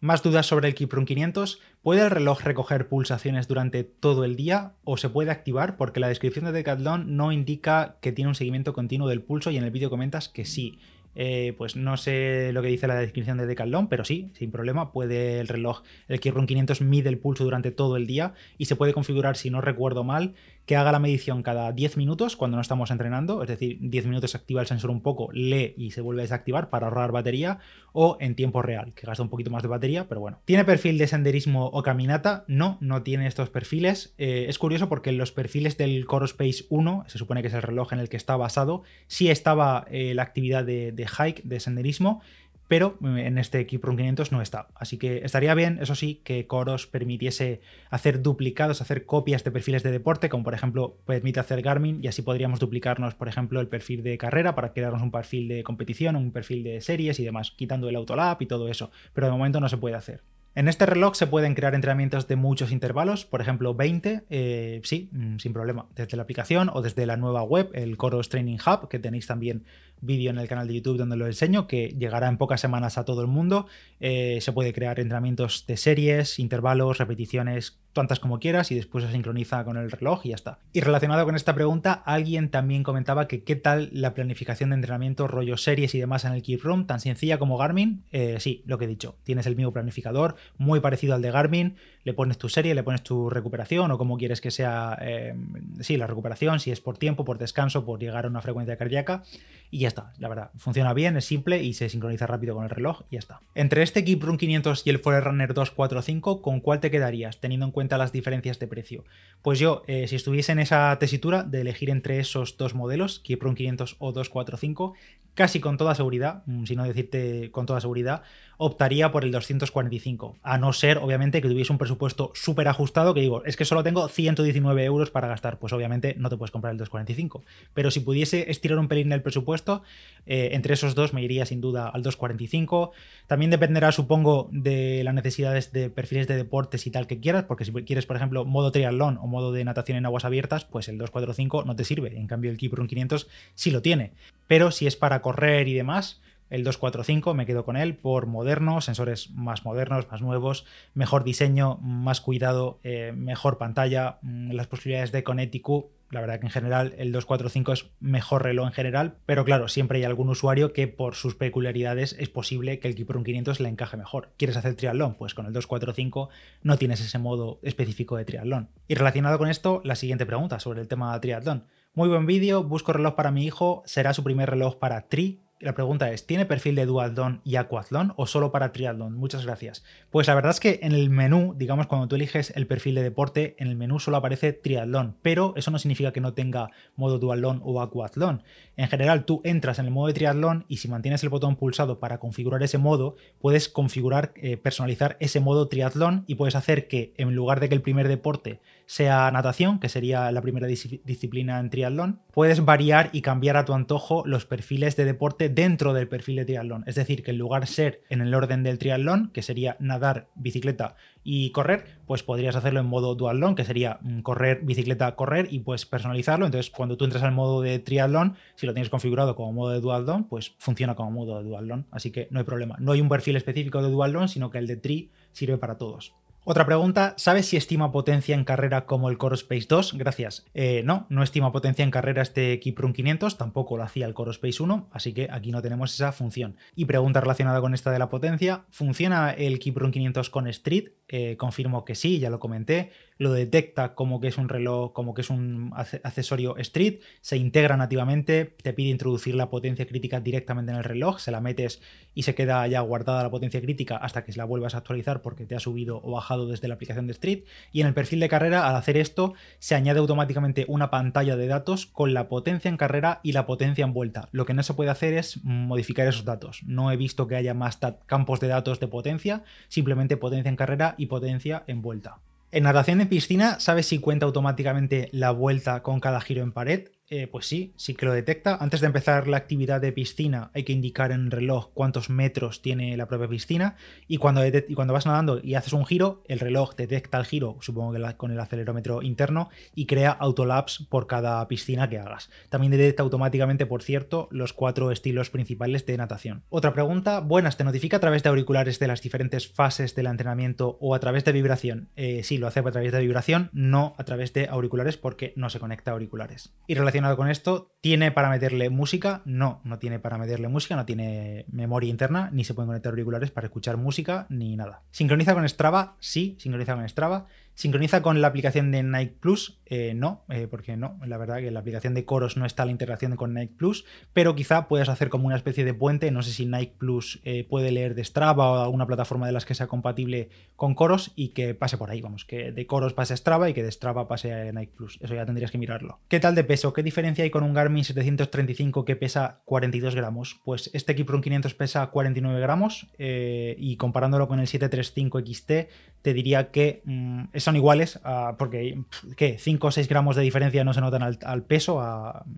Más 0.00 0.22
dudas 0.22 0.46
sobre 0.46 0.69
el 0.69 0.76
Kiprun 0.76 1.06
500. 1.06 1.61
¿Puede 1.82 2.02
el 2.02 2.11
reloj 2.11 2.43
recoger 2.43 2.88
pulsaciones 2.88 3.49
durante 3.49 3.82
todo 3.82 4.25
el 4.25 4.37
día 4.37 4.75
o 4.84 4.96
se 4.96 5.08
puede 5.08 5.32
activar? 5.32 5.76
Porque 5.76 5.99
la 5.99 6.06
descripción 6.06 6.44
de 6.44 6.52
Decathlon 6.52 7.16
no 7.16 7.32
indica 7.32 7.96
que 8.00 8.12
tiene 8.12 8.28
un 8.28 8.37
seguimiento 8.37 8.72
continuo 8.72 9.08
del 9.08 9.22
pulso 9.22 9.50
y 9.50 9.56
en 9.56 9.64
el 9.64 9.72
vídeo 9.72 9.90
comentas 9.90 10.28
que 10.28 10.44
sí. 10.44 10.78
Eh, 11.20 11.53
pues 11.59 11.75
no 11.75 11.97
sé 11.97 12.53
lo 12.53 12.62
que 12.62 12.69
dice 12.69 12.87
la 12.87 12.94
descripción 12.94 13.38
de 13.38 13.47
Decathlon, 13.47 13.88
pero 13.88 14.05
sí, 14.05 14.31
sin 14.35 14.53
problema, 14.53 14.93
puede 14.93 15.41
el 15.41 15.49
reloj, 15.49 15.82
el 16.06 16.20
Kiprun 16.20 16.47
500 16.47 16.81
mide 16.81 17.09
el 17.09 17.19
pulso 17.19 17.43
durante 17.43 17.73
todo 17.73 17.97
el 17.97 18.06
día 18.06 18.35
y 18.56 18.67
se 18.67 18.76
puede 18.76 18.93
configurar, 18.93 19.37
si 19.37 19.50
no 19.50 19.61
recuerdo 19.61 20.05
mal, 20.05 20.35
que 20.69 20.76
haga 20.76 20.93
la 20.93 20.99
medición 20.99 21.43
cada 21.43 21.73
10 21.73 21.97
minutos 21.97 22.37
cuando 22.37 22.59
no 22.59 22.61
estamos 22.61 22.91
entrenando, 22.91 23.43
es 23.43 23.49
decir, 23.49 23.79
10 23.81 24.06
minutos 24.06 24.35
activa 24.35 24.61
el 24.61 24.67
sensor 24.67 24.91
un 24.91 25.00
poco, 25.00 25.31
lee 25.32 25.73
y 25.79 25.93
se 25.93 26.03
vuelve 26.03 26.20
a 26.20 26.25
desactivar 26.25 26.69
para 26.69 26.88
ahorrar 26.88 27.11
batería, 27.11 27.59
o 27.94 28.19
en 28.20 28.35
tiempo 28.35 28.61
real, 28.61 28.93
que 28.93 29.06
gasta 29.06 29.23
un 29.23 29.31
poquito 29.31 29.50
más 29.50 29.62
de 29.62 29.69
batería, 29.69 30.06
pero 30.11 30.20
bueno. 30.20 30.41
¿Tiene 30.44 30.67
perfil 30.67 30.99
de 30.99 31.06
senderismo 31.06 31.69
o 31.69 31.82
caminata? 31.82 32.44
No, 32.49 32.76
no 32.82 33.03
tiene 33.03 33.26
estos 33.26 33.49
perfiles. 33.49 34.12
Eh, 34.19 34.44
es 34.50 34.59
curioso 34.59 34.91
porque 34.91 35.11
los 35.11 35.32
perfiles 35.32 35.79
del 35.79 36.05
Core 36.05 36.26
Space 36.26 36.67
1, 36.69 37.06
se 37.09 37.17
supone 37.17 37.41
que 37.41 37.49
es 37.49 37.55
el 37.55 37.62
reloj 37.62 37.94
en 37.94 38.00
el 38.00 38.11
que 38.11 38.19
está 38.19 38.37
basado, 38.37 38.82
sí 39.06 39.31
estaba 39.31 39.87
eh, 39.91 40.12
la 40.12 40.23
actividad 40.23 40.64
de 40.64 41.06
hike, 41.06 41.44
de 41.44 41.61
senderismo, 41.61 42.21
pero 42.69 42.99
eh, 43.03 43.26
en 43.26 43.38
este 43.38 43.67
Kiprun 43.67 43.97
500 43.97 44.31
no 44.31 44.41
está. 44.41 44.69
Así 44.75 44.99
que 44.99 45.23
estaría 45.25 45.55
bien, 45.55 45.79
eso 45.81 45.94
sí, 45.94 46.20
que 46.23 46.47
Coros 46.47 46.87
permitiese 46.87 47.61
hacer 47.91 48.23
duplicados, 48.23 48.81
hacer 48.81 49.06
copias 49.06 49.43
de 49.43 49.50
perfiles 49.50 49.82
de 49.82 49.91
deporte, 49.91 50.29
como 50.29 50.44
por 50.44 50.55
ejemplo 50.55 50.99
permite 51.06 51.41
hacer 51.41 51.62
Garmin, 51.62 52.05
y 52.05 52.09
así 52.09 52.23
podríamos 52.23 52.61
duplicarnos, 52.61 53.15
por 53.15 53.29
ejemplo, 53.29 53.61
el 53.61 53.69
perfil 53.69 54.03
de 54.03 54.19
carrera 54.19 54.55
para 54.55 54.73
crearnos 54.73 55.03
un 55.03 55.11
perfil 55.11 55.49
de 55.49 55.65
competición, 55.65 56.15
un 56.15 56.31
perfil 56.31 56.62
de 56.62 56.81
series 56.81 57.19
y 57.19 57.25
demás, 57.25 57.53
quitando 57.53 57.88
el 57.88 57.97
Autolab 57.97 58.37
y 58.41 58.47
todo 58.47 58.69
eso. 58.69 58.91
Pero 59.14 59.26
de 59.26 59.32
momento 59.32 59.61
no 59.61 59.69
se 59.69 59.79
puede 59.79 59.97
hacer. 59.97 60.23
En 60.59 60.67
este 60.67 60.87
reloj 60.87 61.14
se 61.14 61.29
pueden 61.29 61.55
crear 61.55 61.76
entrenamientos 61.76 62.26
de 62.26 62.35
muchos 62.35 62.73
intervalos, 62.73 63.25
por 63.25 63.41
ejemplo 63.41 63.76
20, 63.76 64.25
eh, 64.29 64.81
sí, 64.82 65.09
mm, 65.12 65.38
sin 65.38 65.53
problema, 65.53 65.87
desde 65.94 66.17
la 66.17 66.25
aplicación 66.25 66.69
o 66.73 66.82
desde 66.82 67.06
la 67.06 67.17
nueva 67.17 67.44
web, 67.44 67.71
el 67.75 67.97
Coros 67.97 68.29
Training 68.29 68.56
Hub, 68.56 68.88
que 68.88 68.99
tenéis 68.99 69.29
también 69.29 69.62
vídeo 70.00 70.31
en 70.31 70.39
el 70.39 70.49
canal 70.49 70.69
de 70.69 70.75
YouTube 70.75 70.99
donde 70.99 71.17
lo 71.17 71.26
enseño, 71.26 71.67
que 71.67 71.88
llegará 71.99 72.28
en 72.28 72.38
pocas 72.38 72.61
semanas 72.61 72.99
a 72.99 73.05
todo 73.05 73.21
el 73.23 73.26
mundo. 73.28 73.67
Eh, 74.00 74.38
se 74.40 74.52
puede 74.52 74.73
crear 74.73 75.00
entrenamientos 75.00 75.64
de 75.67 75.76
series, 75.76 76.38
intervalos, 76.38 76.99
repeticiones, 76.99 77.78
tantas 77.93 78.21
como 78.21 78.38
quieras 78.38 78.71
y 78.71 78.76
después 78.76 79.05
se 79.05 79.11
sincroniza 79.11 79.64
con 79.64 79.76
el 79.76 79.90
reloj 79.90 80.25
y 80.25 80.28
ya 80.28 80.37
está. 80.37 80.61
Y 80.73 80.81
relacionado 80.83 81.25
con 81.25 81.35
esta 81.35 81.55
pregunta, 81.55 81.93
alguien 81.93 82.49
también 82.49 82.85
comentaba 82.85 83.26
que 83.26 83.43
qué 83.43 83.57
tal 83.57 83.90
la 83.93 84.14
planificación 84.14 84.71
de 84.71 84.76
entrenamiento, 84.76 85.26
rollo 85.26 85.57
series 85.57 85.95
y 85.97 85.99
demás 85.99 86.25
en 86.25 86.33
el 86.33 86.43
Keep 86.43 86.62
Room, 86.62 86.87
tan 86.87 87.00
sencilla 87.00 87.38
como 87.38 87.59
Garmin. 87.59 88.05
Eh, 88.12 88.37
sí, 88.38 88.62
lo 88.67 88.78
que 88.78 88.85
he 88.85 88.88
dicho, 88.88 89.17
tienes 89.25 89.47
el 89.47 89.57
mismo 89.57 89.73
planificador, 89.73 90.37
muy 90.59 90.78
parecido 90.78 91.14
al 91.14 91.23
de 91.23 91.33
Garmin, 91.33 91.76
le 92.05 92.14
pones 92.14 92.38
tu 92.38 92.49
serie, 92.49 92.75
le 92.75 92.85
pones 92.85 93.02
tu 93.02 93.31
recuperación 93.31 93.90
o 93.90 93.99
como 93.99 94.17
quieres 94.17 94.40
que 94.40 94.50
sea, 94.50 94.97
eh, 95.00 95.35
sí, 95.81 95.97
la 95.97 96.07
recuperación, 96.07 96.61
si 96.61 96.71
es 96.71 96.81
por 96.81 96.99
tiempo, 96.99 97.25
por 97.25 97.38
descanso, 97.38 97.85
por 97.85 97.99
llegar 97.99 98.26
a 98.26 98.28
una 98.28 98.43
frecuencia 98.43 98.76
cardíaca 98.76 99.25
y 99.71 99.85
está, 99.88 100.12
la 100.18 100.28
verdad. 100.28 100.50
Funciona 100.57 100.95
bien, 100.95 101.16
es 101.16 101.25
simple 101.25 101.62
y 101.62 101.75
se 101.75 101.88
sincroniza 101.88 102.26
rápido 102.26 102.54
con 102.54 102.64
el 102.64 102.71
reloj 102.71 103.02
y 103.11 103.14
ya 103.14 103.18
está. 103.18 103.40
Entre 103.54 103.83
este 103.83 104.04
Keep 104.04 104.23
Room 104.23 104.37
500 104.37 104.87
y 104.87 104.90
el 104.90 104.99
Forerunner 104.99 105.54
245, 105.54 106.42
¿con 106.42 106.61
cuál 106.61 106.80
te 106.80 106.90
quedarías? 106.90 107.40
Teniendo 107.40 107.66
en 107.66 107.73
cuenta 107.73 107.99
las 107.99 108.12
diferencias 108.12 108.59
de 108.59 108.66
precio. 108.66 109.04
Pues 109.42 109.59
yo, 109.59 109.83
eh, 109.87 110.07
si 110.09 110.16
estuviese 110.16 110.52
en 110.52 110.59
esa 110.59 110.97
tesitura 110.99 111.42
de 111.42 111.61
elegir 111.61 111.90
entre 111.90 112.21
esos 112.21 112.57
dos 112.57 112.75
modelos, 112.75 113.21
Keyprone 113.21 113.57
500 113.57 113.97
o 113.99 114.12
245, 114.12 114.95
casi 115.35 115.61
con 115.61 115.76
toda 115.76 115.95
seguridad, 115.95 116.42
mm, 116.47 116.64
si 116.64 116.75
no 116.75 116.83
decirte 116.83 117.52
con 117.52 117.64
toda 117.64 117.80
seguridad, 117.80 118.23
optaría 118.57 119.12
por 119.12 119.25
el 119.25 119.30
245. 119.30 120.37
A 120.42 120.59
no 120.59 120.73
ser, 120.73 120.99
obviamente, 120.99 121.40
que 121.40 121.49
tuviese 121.49 121.73
un 121.73 121.78
presupuesto 121.78 122.33
súper 122.35 122.66
ajustado, 122.66 123.14
que 123.14 123.21
digo, 123.21 123.45
es 123.45 123.57
que 123.57 123.64
solo 123.64 123.85
tengo 123.85 124.09
119 124.09 124.85
euros 124.85 125.12
para 125.12 125.28
gastar. 125.28 125.61
Pues 125.61 125.73
obviamente 125.73 126.16
no 126.18 126.28
te 126.28 126.37
puedes 126.37 126.50
comprar 126.50 126.73
el 126.73 126.78
245. 126.78 127.45
Pero 127.73 127.92
si 127.92 128.00
pudiese 128.00 128.50
estirar 128.50 128.80
un 128.80 128.88
pelín 128.88 129.12
el 129.12 129.23
presupuesto, 129.23 129.77
eh, 130.26 130.50
entre 130.52 130.75
esos 130.75 130.94
dos 130.94 131.14
me 131.14 131.23
iría 131.23 131.47
sin 131.47 131.61
duda 131.61 131.88
al 131.88 132.02
245. 132.02 132.92
También 133.26 133.50
dependerá, 133.50 133.92
supongo, 133.92 134.49
de 134.52 135.02
las 135.02 135.14
necesidades 135.14 135.73
de 135.73 135.88
perfiles 135.88 136.28
de 136.28 136.37
deportes 136.37 136.87
y 136.87 136.90
tal 136.90 137.06
que 137.06 137.18
quieras, 137.18 137.44
porque 137.44 137.64
si 137.64 137.73
quieres, 137.73 138.04
por 138.04 138.16
ejemplo, 138.16 138.44
modo 138.44 138.70
triatlón 138.70 139.18
o 139.18 139.26
modo 139.26 139.52
de 139.52 139.64
natación 139.64 139.97
en 139.97 140.06
aguas 140.06 140.26
abiertas, 140.26 140.66
pues 140.66 140.88
el 140.88 140.99
245 140.99 141.64
no 141.64 141.75
te 141.76 141.85
sirve. 141.85 142.14
En 142.16 142.26
cambio, 142.26 142.50
el 142.50 142.58
Keyprone 142.58 142.88
500 142.88 143.26
sí 143.54 143.70
lo 143.70 143.80
tiene. 143.80 144.12
Pero 144.47 144.70
si 144.70 144.87
es 144.87 144.97
para 144.97 145.23
correr 145.23 145.66
y 145.66 145.75
demás, 145.75 146.20
el 146.50 146.64
245 146.64 147.35
me 147.35 147.47
quedo 147.47 147.64
con 147.64 147.76
él 147.76 147.94
por 147.94 148.26
moderno, 148.26 148.80
sensores 148.80 149.30
más 149.30 149.64
modernos, 149.64 150.11
más 150.11 150.23
nuevos, 150.23 150.64
mejor 150.94 151.25
diseño, 151.25 151.76
más 151.82 152.20
cuidado, 152.20 152.80
eh, 152.85 153.12
mejor 153.14 153.58
pantalla, 153.58 154.18
mm, 154.23 154.52
las 154.52 154.66
posibilidades 154.66 155.12
de 155.12 155.25
Connecticut. 155.25 155.87
La 156.11 156.21
verdad 156.21 156.41
que 156.41 156.47
en 156.47 156.53
general 156.53 156.95
el 156.97 157.12
245 157.12 157.73
es 157.73 157.87
mejor 158.00 158.43
reloj 158.43 158.67
en 158.67 158.73
general, 158.73 159.17
pero 159.27 159.45
claro, 159.45 159.69
siempre 159.69 159.99
hay 159.99 160.05
algún 160.05 160.31
usuario 160.31 160.73
que 160.73 160.88
por 160.88 161.15
sus 161.15 161.35
peculiaridades 161.35 162.17
es 162.19 162.31
posible 162.31 162.79
que 162.79 162.88
el 162.88 162.95
Keyprone 162.95 163.25
500 163.25 163.61
le 163.61 163.69
encaje 163.69 163.97
mejor. 163.99 164.31
¿Quieres 164.38 164.57
hacer 164.57 164.75
triatlón? 164.75 165.15
Pues 165.15 165.35
con 165.35 165.45
el 165.45 165.53
245 165.53 166.31
no 166.62 166.79
tienes 166.79 167.00
ese 167.00 167.19
modo 167.19 167.59
específico 167.62 168.17
de 168.17 168.25
triatlón. 168.25 168.71
Y 168.88 168.95
relacionado 168.95 169.37
con 169.37 169.50
esto, 169.50 169.83
la 169.85 169.97
siguiente 169.97 170.25
pregunta 170.25 170.61
sobre 170.61 170.81
el 170.81 170.88
tema 170.88 171.12
de 171.12 171.21
triatlón. 171.21 171.65
Muy 171.93 172.09
buen 172.09 172.27
vídeo, 172.27 172.65
busco 172.65 172.93
reloj 172.93 173.15
para 173.15 173.31
mi 173.31 173.45
hijo, 173.45 173.83
será 173.85 174.15
su 174.15 174.25
primer 174.25 174.49
reloj 174.49 174.77
para 174.79 175.09
tri, 175.09 175.43
la 175.61 175.75
pregunta 175.75 176.11
es, 176.12 176.27
¿tiene 176.27 176.47
perfil 176.47 176.75
de 176.75 176.87
duatlón 176.87 177.41
y 177.45 177.57
aquatlón 177.57 178.12
o 178.17 178.27
solo 178.27 178.53
para 178.53 178.73
triatlón? 178.73 179.15
Muchas 179.15 179.45
gracias. 179.45 179.85
Pues 180.11 180.27
la 180.29 180.35
verdad 180.35 180.50
es 180.50 180.61
que 180.61 180.79
en 180.83 180.93
el 180.93 181.11
menú, 181.11 181.55
digamos, 181.57 181.87
cuando 181.87 182.07
tú 182.07 182.15
eliges 182.15 182.53
el 182.55 182.67
perfil 182.67 182.95
de 182.95 183.03
deporte, 183.03 183.57
en 183.59 183.67
el 183.69 183.77
menú 183.77 183.99
solo 183.99 184.17
aparece 184.19 184.53
triatlón, 184.53 185.17
pero 185.23 185.55
eso 185.57 185.71
no 185.71 185.79
significa 185.79 186.12
que 186.12 186.21
no 186.21 186.35
tenga 186.35 186.71
modo 186.97 187.19
duatlón 187.19 187.61
o 187.65 187.81
aquatlón. 187.81 188.43
En 188.77 188.88
general, 188.88 189.25
tú 189.25 189.41
entras 189.45 189.79
en 189.79 189.87
el 189.87 189.91
modo 189.91 190.09
de 190.09 190.15
triatlón 190.15 190.65
y 190.69 190.77
si 190.77 190.88
mantienes 190.88 191.23
el 191.23 191.29
botón 191.29 191.57
pulsado 191.57 191.99
para 191.99 192.19
configurar 192.19 192.62
ese 192.62 192.79
modo, 192.79 193.17
puedes 193.41 193.69
configurar, 193.69 194.33
eh, 194.37 194.57
personalizar 194.57 195.17
ese 195.21 195.41
modo 195.41 195.69
triatlón 195.69 196.25
y 196.27 196.37
puedes 196.37 196.55
hacer 196.55 196.87
que 196.87 197.15
en 197.17 197.35
lugar 197.35 197.61
de 197.61 197.69
que 197.69 197.75
el 197.75 197.83
primer 197.83 198.07
deporte 198.07 198.61
sea 198.88 199.30
natación, 199.30 199.80
que 199.80 199.90
sería 199.90 200.33
la 200.33 200.40
primera 200.40 200.66
disciplina 200.66 201.61
en 201.61 201.68
triatlón, 201.68 202.23
puedes 202.33 202.64
variar 202.64 203.11
y 203.12 203.21
cambiar 203.21 203.59
a 203.59 203.66
tu 203.66 203.75
antojo 203.75 204.23
los 204.25 204.47
perfiles 204.47 204.97
de 204.97 205.04
deporte 205.04 205.50
dentro 205.50 205.92
del 205.92 206.09
perfil 206.09 206.37
de 206.37 206.47
triatlón. 206.47 206.85
Es 206.87 206.95
decir, 206.95 207.23
que 207.23 207.33
en 207.33 207.37
lugar 207.37 207.61
de 207.61 207.66
ser 207.66 208.00
en 208.09 208.23
el 208.23 208.35
orden 208.35 208.62
del 208.62 208.78
triatlón, 208.78 209.30
que 209.35 209.42
sería 209.42 209.76
nadar, 209.78 210.28
bicicleta 210.37 210.97
y 211.23 211.50
correr, 211.50 211.99
pues 212.07 212.23
podrías 212.23 212.57
hacerlo 212.57 212.80
en 212.80 212.87
modo 212.87 213.14
duatlón, 213.14 213.57
que 213.57 213.66
sería 213.66 213.99
mm, 214.00 214.21
correr, 214.21 214.61
bicicleta, 214.62 215.14
correr 215.16 215.49
y 215.50 215.59
pues 215.59 215.85
personalizarlo. 215.85 216.47
Entonces, 216.47 216.71
cuando 216.71 216.97
tú 216.97 217.04
entras 217.04 217.23
al 217.23 217.33
modo 217.33 217.61
de 217.61 217.80
triatlón, 217.80 218.37
si 218.54 218.66
lo 218.66 218.73
tienes 218.73 218.88
configurado 218.88 219.37
como 219.37 219.52
modo 219.52 219.73
de 219.73 219.83
duatlón, 219.83 220.25
pues 220.25 220.54
funciona 220.57 220.95
como 220.95 221.11
modo 221.11 221.42
de 221.42 221.45
duatlón. 221.47 221.87
Así 221.90 222.11
que 222.11 222.28
no 222.30 222.38
hay 222.38 222.47
problema. 222.47 222.76
No 222.78 222.92
hay 222.92 223.02
un 223.02 223.11
perfil 223.11 223.37
específico 223.37 223.83
de 223.83 223.90
duatlón, 223.90 224.30
sino 224.30 224.49
que 224.49 224.57
el 224.57 224.66
de 224.66 224.76
tri 224.76 225.11
sirve 225.33 225.59
para 225.59 225.76
todos. 225.76 226.14
Otra 226.50 226.64
pregunta, 226.64 227.12
¿sabes 227.19 227.45
si 227.45 227.59
estima 227.59 227.93
potencia 227.93 228.35
en 228.35 228.43
carrera 228.43 228.87
como 228.87 229.11
el 229.11 229.19
Core 229.19 229.35
Space 229.35 229.67
2? 229.69 229.99
Gracias. 229.99 230.47
Eh, 230.55 230.81
no, 230.83 231.05
no 231.11 231.23
estima 231.23 231.52
potencia 231.52 231.83
en 231.83 231.90
carrera 231.90 232.23
este 232.23 232.59
Keyprune 232.59 232.95
500, 232.95 233.37
tampoco 233.37 233.76
lo 233.76 233.83
hacía 233.83 234.07
el 234.07 234.14
Core 234.14 234.31
Space 234.31 234.62
1, 234.62 234.88
así 234.90 235.12
que 235.12 235.28
aquí 235.31 235.52
no 235.52 235.61
tenemos 235.61 235.93
esa 235.93 236.11
función. 236.11 236.57
Y 236.75 236.87
pregunta 236.87 237.21
relacionada 237.21 237.61
con 237.61 237.75
esta 237.75 237.90
de 237.90 237.99
la 237.99 238.09
potencia, 238.09 238.64
¿funciona 238.71 239.31
el 239.31 239.59
Keyprune 239.59 239.93
500 239.93 240.31
con 240.31 240.47
Street? 240.47 240.93
Eh, 241.09 241.37
confirmo 241.37 241.85
que 241.85 241.95
sí, 241.95 242.19
ya 242.19 242.31
lo 242.31 242.38
comenté 242.38 242.93
lo 243.18 243.32
detecta 243.32 243.94
como 243.94 244.20
que 244.20 244.28
es 244.28 244.38
un 244.38 244.48
reloj, 244.48 244.92
como 244.92 245.12
que 245.12 245.20
es 245.22 245.30
un 245.30 245.72
accesorio 245.75 246.56
Street, 246.56 247.00
se 247.20 247.37
integra 247.37 247.76
nativamente, 247.76 248.56
te 248.62 248.72
pide 248.72 248.90
introducir 248.90 249.34
la 249.34 249.50
potencia 249.50 249.87
crítica 249.87 250.20
directamente 250.20 250.72
en 250.72 250.78
el 250.78 250.84
reloj, 250.84 251.18
se 251.18 251.30
la 251.30 251.40
metes 251.40 251.82
y 252.14 252.22
se 252.22 252.34
queda 252.34 252.66
ya 252.66 252.80
guardada 252.80 253.22
la 253.22 253.30
potencia 253.30 253.60
crítica 253.60 253.96
hasta 253.96 254.25
que 254.25 254.32
se 254.32 254.38
la 254.38 254.44
vuelvas 254.44 254.75
a 254.75 254.78
actualizar 254.78 255.20
porque 255.22 255.46
te 255.46 255.54
ha 255.54 255.60
subido 255.60 256.00
o 256.02 256.12
bajado 256.12 256.46
desde 256.46 256.68
la 256.68 256.75
aplicación 256.75 257.06
de 257.06 257.12
Street. 257.12 257.44
Y 257.72 257.80
en 257.80 257.87
el 257.87 257.94
perfil 257.94 258.20
de 258.20 258.28
carrera, 258.28 258.68
al 258.68 258.76
hacer 258.76 258.96
esto, 258.96 259.34
se 259.58 259.75
añade 259.75 260.00
automáticamente 260.00 260.64
una 260.68 260.90
pantalla 260.90 261.37
de 261.37 261.46
datos 261.46 261.87
con 261.87 262.14
la 262.14 262.28
potencia 262.28 262.68
en 262.68 262.76
carrera 262.76 263.20
y 263.22 263.32
la 263.32 263.46
potencia 263.46 263.84
en 263.84 263.92
vuelta. 263.92 264.28
Lo 264.32 264.46
que 264.46 264.54
no 264.54 264.62
se 264.62 264.75
puede 264.75 264.90
hacer 264.90 265.14
es 265.14 265.44
modificar 265.44 266.06
esos 266.06 266.25
datos. 266.25 266.62
No 266.64 266.90
he 266.90 266.96
visto 266.96 267.26
que 267.26 267.37
haya 267.37 267.54
más 267.54 267.78
campos 268.06 268.40
de 268.40 268.48
datos 268.48 268.80
de 268.80 268.88
potencia, 268.88 269.44
simplemente 269.68 270.16
potencia 270.16 270.48
en 270.48 270.56
carrera 270.56 270.94
y 270.98 271.06
potencia 271.06 271.64
en 271.66 271.82
vuelta. 271.82 272.18
En 272.50 272.62
natación 272.64 273.00
en 273.02 273.09
piscina, 273.09 273.61
¿sabes 273.61 273.87
si 273.87 273.99
cuenta 273.99 274.25
automáticamente 274.25 275.11
la 275.12 275.33
vuelta 275.33 275.83
con 275.83 276.00
cada 276.00 276.21
giro 276.21 276.43
en 276.43 276.52
pared? 276.52 276.88
Eh, 277.11 277.27
pues 277.27 277.47
sí, 277.47 277.73
sí 277.77 277.95
que 277.95 278.05
lo 278.05 278.12
detecta. 278.12 278.59
Antes 278.61 278.81
de 278.81 278.87
empezar 278.87 279.29
la 279.29 279.38
actividad 279.38 279.81
de 279.81 279.93
piscina 279.93 280.50
hay 280.53 280.65
que 280.65 280.75
indicar 280.75 281.11
en 281.11 281.27
el 281.27 281.31
reloj 281.31 281.71
cuántos 281.73 282.11
metros 282.11 282.61
tiene 282.61 282.95
la 282.99 283.09
propia 283.09 283.29
piscina 283.29 283.77
y 284.07 284.19
cuando, 284.19 284.47
y 284.47 284.75
cuando 284.75 284.93
vas 284.93 285.07
nadando 285.07 285.41
y 285.43 285.55
haces 285.55 285.73
un 285.73 285.87
giro, 285.87 286.23
el 286.27 286.38
reloj 286.38 286.75
detecta 286.77 287.19
el 287.19 287.25
giro, 287.25 287.57
supongo 287.61 287.93
que 287.93 288.17
con 288.17 288.31
el 288.31 288.41
acelerómetro 288.41 289.03
interno, 289.03 289.49
y 289.75 289.87
crea 289.87 290.11
autolaps 290.11 290.87
por 290.91 291.07
cada 291.07 291.47
piscina 291.49 291.88
que 291.88 291.99
hagas. 291.99 292.31
También 292.49 292.71
detecta 292.73 293.03
automáticamente, 293.03 293.67
por 293.67 293.83
cierto, 293.83 294.29
los 294.31 294.53
cuatro 294.53 294.91
estilos 294.91 295.31
principales 295.31 295.87
de 295.87 295.97
natación. 295.97 296.43
Otra 296.49 296.75
pregunta, 296.75 297.21
buenas, 297.21 297.57
¿te 297.57 297.65
notifica 297.65 297.97
a 297.97 298.00
través 298.00 298.23
de 298.23 298.29
auriculares 298.29 298.79
de 298.79 298.87
las 298.87 299.03
diferentes 299.03 299.49
fases 299.49 299.95
del 299.95 300.07
entrenamiento 300.07 300.77
o 300.81 300.95
a 300.95 301.00
través 301.00 301.25
de 301.25 301.33
vibración? 301.33 301.88
Eh, 301.97 302.23
sí, 302.23 302.38
lo 302.38 302.47
hace 302.47 302.61
a 302.61 302.71
través 302.71 302.93
de 302.93 303.00
vibración, 303.00 303.50
no 303.53 303.95
a 303.99 304.05
través 304.05 304.33
de 304.33 304.47
auriculares 304.47 304.97
porque 304.97 305.33
no 305.37 305.49
se 305.50 305.59
conecta 305.59 305.91
a 305.91 305.95
auriculares. 305.95 306.53
Y 306.67 306.75
con 307.17 307.28
esto, 307.28 307.75
¿tiene 307.81 308.11
para 308.11 308.28
meterle 308.28 308.71
música? 308.71 309.23
No, 309.25 309.61
no 309.64 309.78
tiene 309.78 309.99
para 309.99 310.19
meterle 310.19 310.49
música, 310.49 310.76
no 310.76 310.85
tiene 310.85 311.45
memoria 311.49 311.90
interna, 311.90 312.31
ni 312.33 312.45
se 312.45 312.55
pueden 312.55 312.69
conectar 312.69 312.90
auriculares 312.90 313.31
para 313.31 313.47
escuchar 313.47 313.76
música, 313.76 314.26
ni 314.28 314.57
nada. 314.57 314.83
¿Sincroniza 314.90 315.35
con 315.35 315.49
Strava? 315.49 315.97
Sí, 316.00 316.37
sincroniza 316.38 316.75
con 316.75 316.88
Strava. 316.88 317.26
¿Sincroniza 317.59 318.03
con 318.03 318.21
la 318.21 318.29
aplicación 318.29 318.71
de 318.71 318.85
Nike 318.85 319.17
Plus? 319.19 319.59
Eh, 319.67 319.93
no, 319.93 320.25
eh, 320.29 320.47
porque 320.49 320.77
no, 320.77 320.97
la 321.05 321.19
verdad 321.19 321.38
que 321.38 321.50
la 321.50 321.59
aplicación 321.59 321.93
de 321.93 322.05
Coros 322.05 322.37
no 322.37 322.47
está 322.47 322.65
la 322.65 322.71
integración 322.71 323.17
con 323.17 323.35
Nike 323.35 323.53
Plus, 323.57 323.85
pero 324.12 324.37
quizá 324.37 324.69
puedas 324.69 324.88
hacer 324.88 325.09
como 325.09 325.27
una 325.27 325.35
especie 325.35 325.65
de 325.65 325.75
puente, 325.75 326.12
no 326.12 326.23
sé 326.23 326.31
si 326.31 326.47
Nike 326.47 326.77
Plus 326.79 327.21
eh, 327.25 327.43
puede 327.43 327.73
leer 327.73 327.97
de 327.97 328.05
Strava 328.05 328.49
o 328.49 328.62
alguna 328.62 328.87
plataforma 328.87 329.27
de 329.27 329.33
las 329.33 329.45
que 329.45 329.57
sea 329.57 329.67
compatible 329.67 330.31
con 330.55 330.77
Coros 330.77 331.11
y 331.17 331.31
que 331.31 331.53
pase 331.53 331.77
por 331.77 331.91
ahí, 331.91 332.00
vamos, 332.00 332.25
que 332.25 332.53
de 332.53 332.67
Coros 332.67 332.95
pase 332.95 333.15
a 333.15 333.17
Strava 333.17 333.50
y 333.50 333.55
que 333.55 333.65
de 333.65 333.73
Strava 333.73 334.07
pase 334.07 334.33
a 334.33 334.53
Nike 334.53 334.75
Plus, 334.77 334.97
eso 335.03 335.17
ya 335.17 335.27
tendrías 335.27 335.50
que 335.50 335.59
mirarlo. 335.59 335.99
¿Qué 336.07 336.21
tal 336.21 336.37
de 336.37 336.45
peso? 336.45 336.73
¿Qué 336.73 336.85
diferencia 336.85 337.25
hay 337.25 337.31
con 337.31 337.43
un 337.43 337.55
Garmin 337.55 337.83
735 337.83 338.85
que 338.85 338.95
pesa 338.95 339.43
42 339.47 339.97
gramos? 339.97 340.41
Pues 340.45 340.71
este 340.75 340.95
Keyprone 340.95 341.25
500 341.25 341.55
pesa 341.55 341.88
49 341.88 342.41
gramos 342.41 342.87
y 342.99 343.77
comparándolo 343.79 344.29
con 344.29 344.38
el 344.38 344.47
735 344.47 345.19
XT 345.27 345.98
te 346.02 346.14
diría 346.14 346.50
que 346.50 346.83
mm, 346.85 347.25
son 347.37 347.57
iguales, 347.57 348.00
porque 348.38 348.81
¿qué? 349.17 349.37
5 349.38 349.67
o 349.67 349.71
6 349.71 349.88
gramos 349.88 350.17
de 350.17 350.23
diferencia 350.23 350.64
no 350.64 350.75
se 350.75 350.81
notan 350.81 351.02
al, 351.02 351.43
peso, 351.43 351.83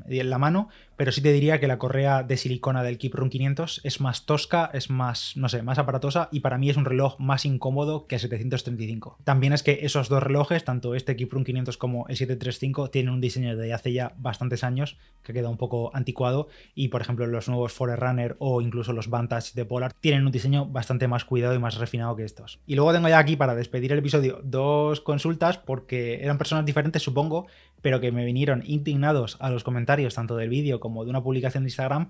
en 0.09 0.31
la 0.31 0.39
mano, 0.39 0.69
pero 0.97 1.13
sí 1.13 1.21
te 1.21 1.33
diría 1.33 1.61
que 1.61 1.67
la 1.67 1.79
correa 1.79 2.23
de 2.23 2.37
silicona 2.37 2.83
del 2.83 2.99
Keep 2.99 3.15
500 3.31 3.81
es 3.85 4.01
más 4.01 4.27
tosca, 4.27 4.71
es 4.73 4.91
más, 4.91 5.37
no 5.37 5.49
sé, 5.49 5.63
más 5.63 5.79
aparatosa 5.79 6.29
y 6.31 6.41
para 6.41 6.59
mí 6.59 6.69
es 6.71 6.77
un 6.77 6.85
reloj 6.85 7.19
más 7.19 7.45
incómodo 7.45 8.07
que 8.07 8.17
el 8.17 8.21
735. 8.21 9.19
También 9.25 9.53
es 9.53 9.63
que 9.63 9.81
esos 9.83 10.09
dos 10.09 10.23
relojes, 10.23 10.65
tanto 10.65 10.95
este 10.95 11.17
Keep 11.17 11.45
500 11.45 11.77
como 11.77 12.07
el 12.09 12.17
735, 12.17 12.91
tienen 12.91 13.15
un 13.15 13.21
diseño 13.21 13.57
de 13.57 13.73
hace 13.73 13.93
ya 13.93 14.13
bastantes 14.19 14.65
años 14.65 14.97
que 15.23 15.33
queda 15.33 15.49
un 15.49 15.57
poco 15.57 15.91
anticuado 15.95 16.49
y 16.75 16.89
por 16.89 17.01
ejemplo 17.03 17.27
los 17.27 17.49
nuevos 17.49 17.73
Forerunner 17.73 18.37
o 18.39 18.61
incluso 18.61 18.93
los 18.93 19.09
Vantage 19.09 19.53
de 19.55 19.65
Polar 19.65 19.93
tienen 19.93 20.27
un 20.27 20.33
diseño 20.33 20.67
bastante 20.67 21.09
más 21.09 21.25
cuidado 21.25 21.55
y 21.55 21.59
más 21.59 21.77
refinado 21.77 22.17
que 22.17 22.25
estos. 22.25 22.61
Y 22.67 22.75
luego 22.75 22.93
tengo 22.93 23.09
ya 23.09 23.19
aquí 23.19 23.37
para 23.37 23.50
despedir 23.55 23.93
el 23.93 23.99
episodio 23.99 24.41
dos 24.43 25.01
consultas 25.01 25.59
porque 25.59 26.23
eran 26.23 26.39
personas 26.39 26.65
diferentes 26.67 27.03
supongo, 27.03 27.47
pero 27.83 28.01
que 28.01 28.13
me 28.13 28.25
vinieron 28.25 28.63
indignados 28.67 29.37
a 29.41 29.51
los 29.51 29.65
comentarios 29.65 30.15
tanto 30.15 30.37
del 30.37 30.49
vídeo 30.49 30.81
como 30.81 31.05
de 31.05 31.11
una 31.11 31.23
publicación 31.23 31.65
de 31.65 31.69
Instagram 31.69 32.09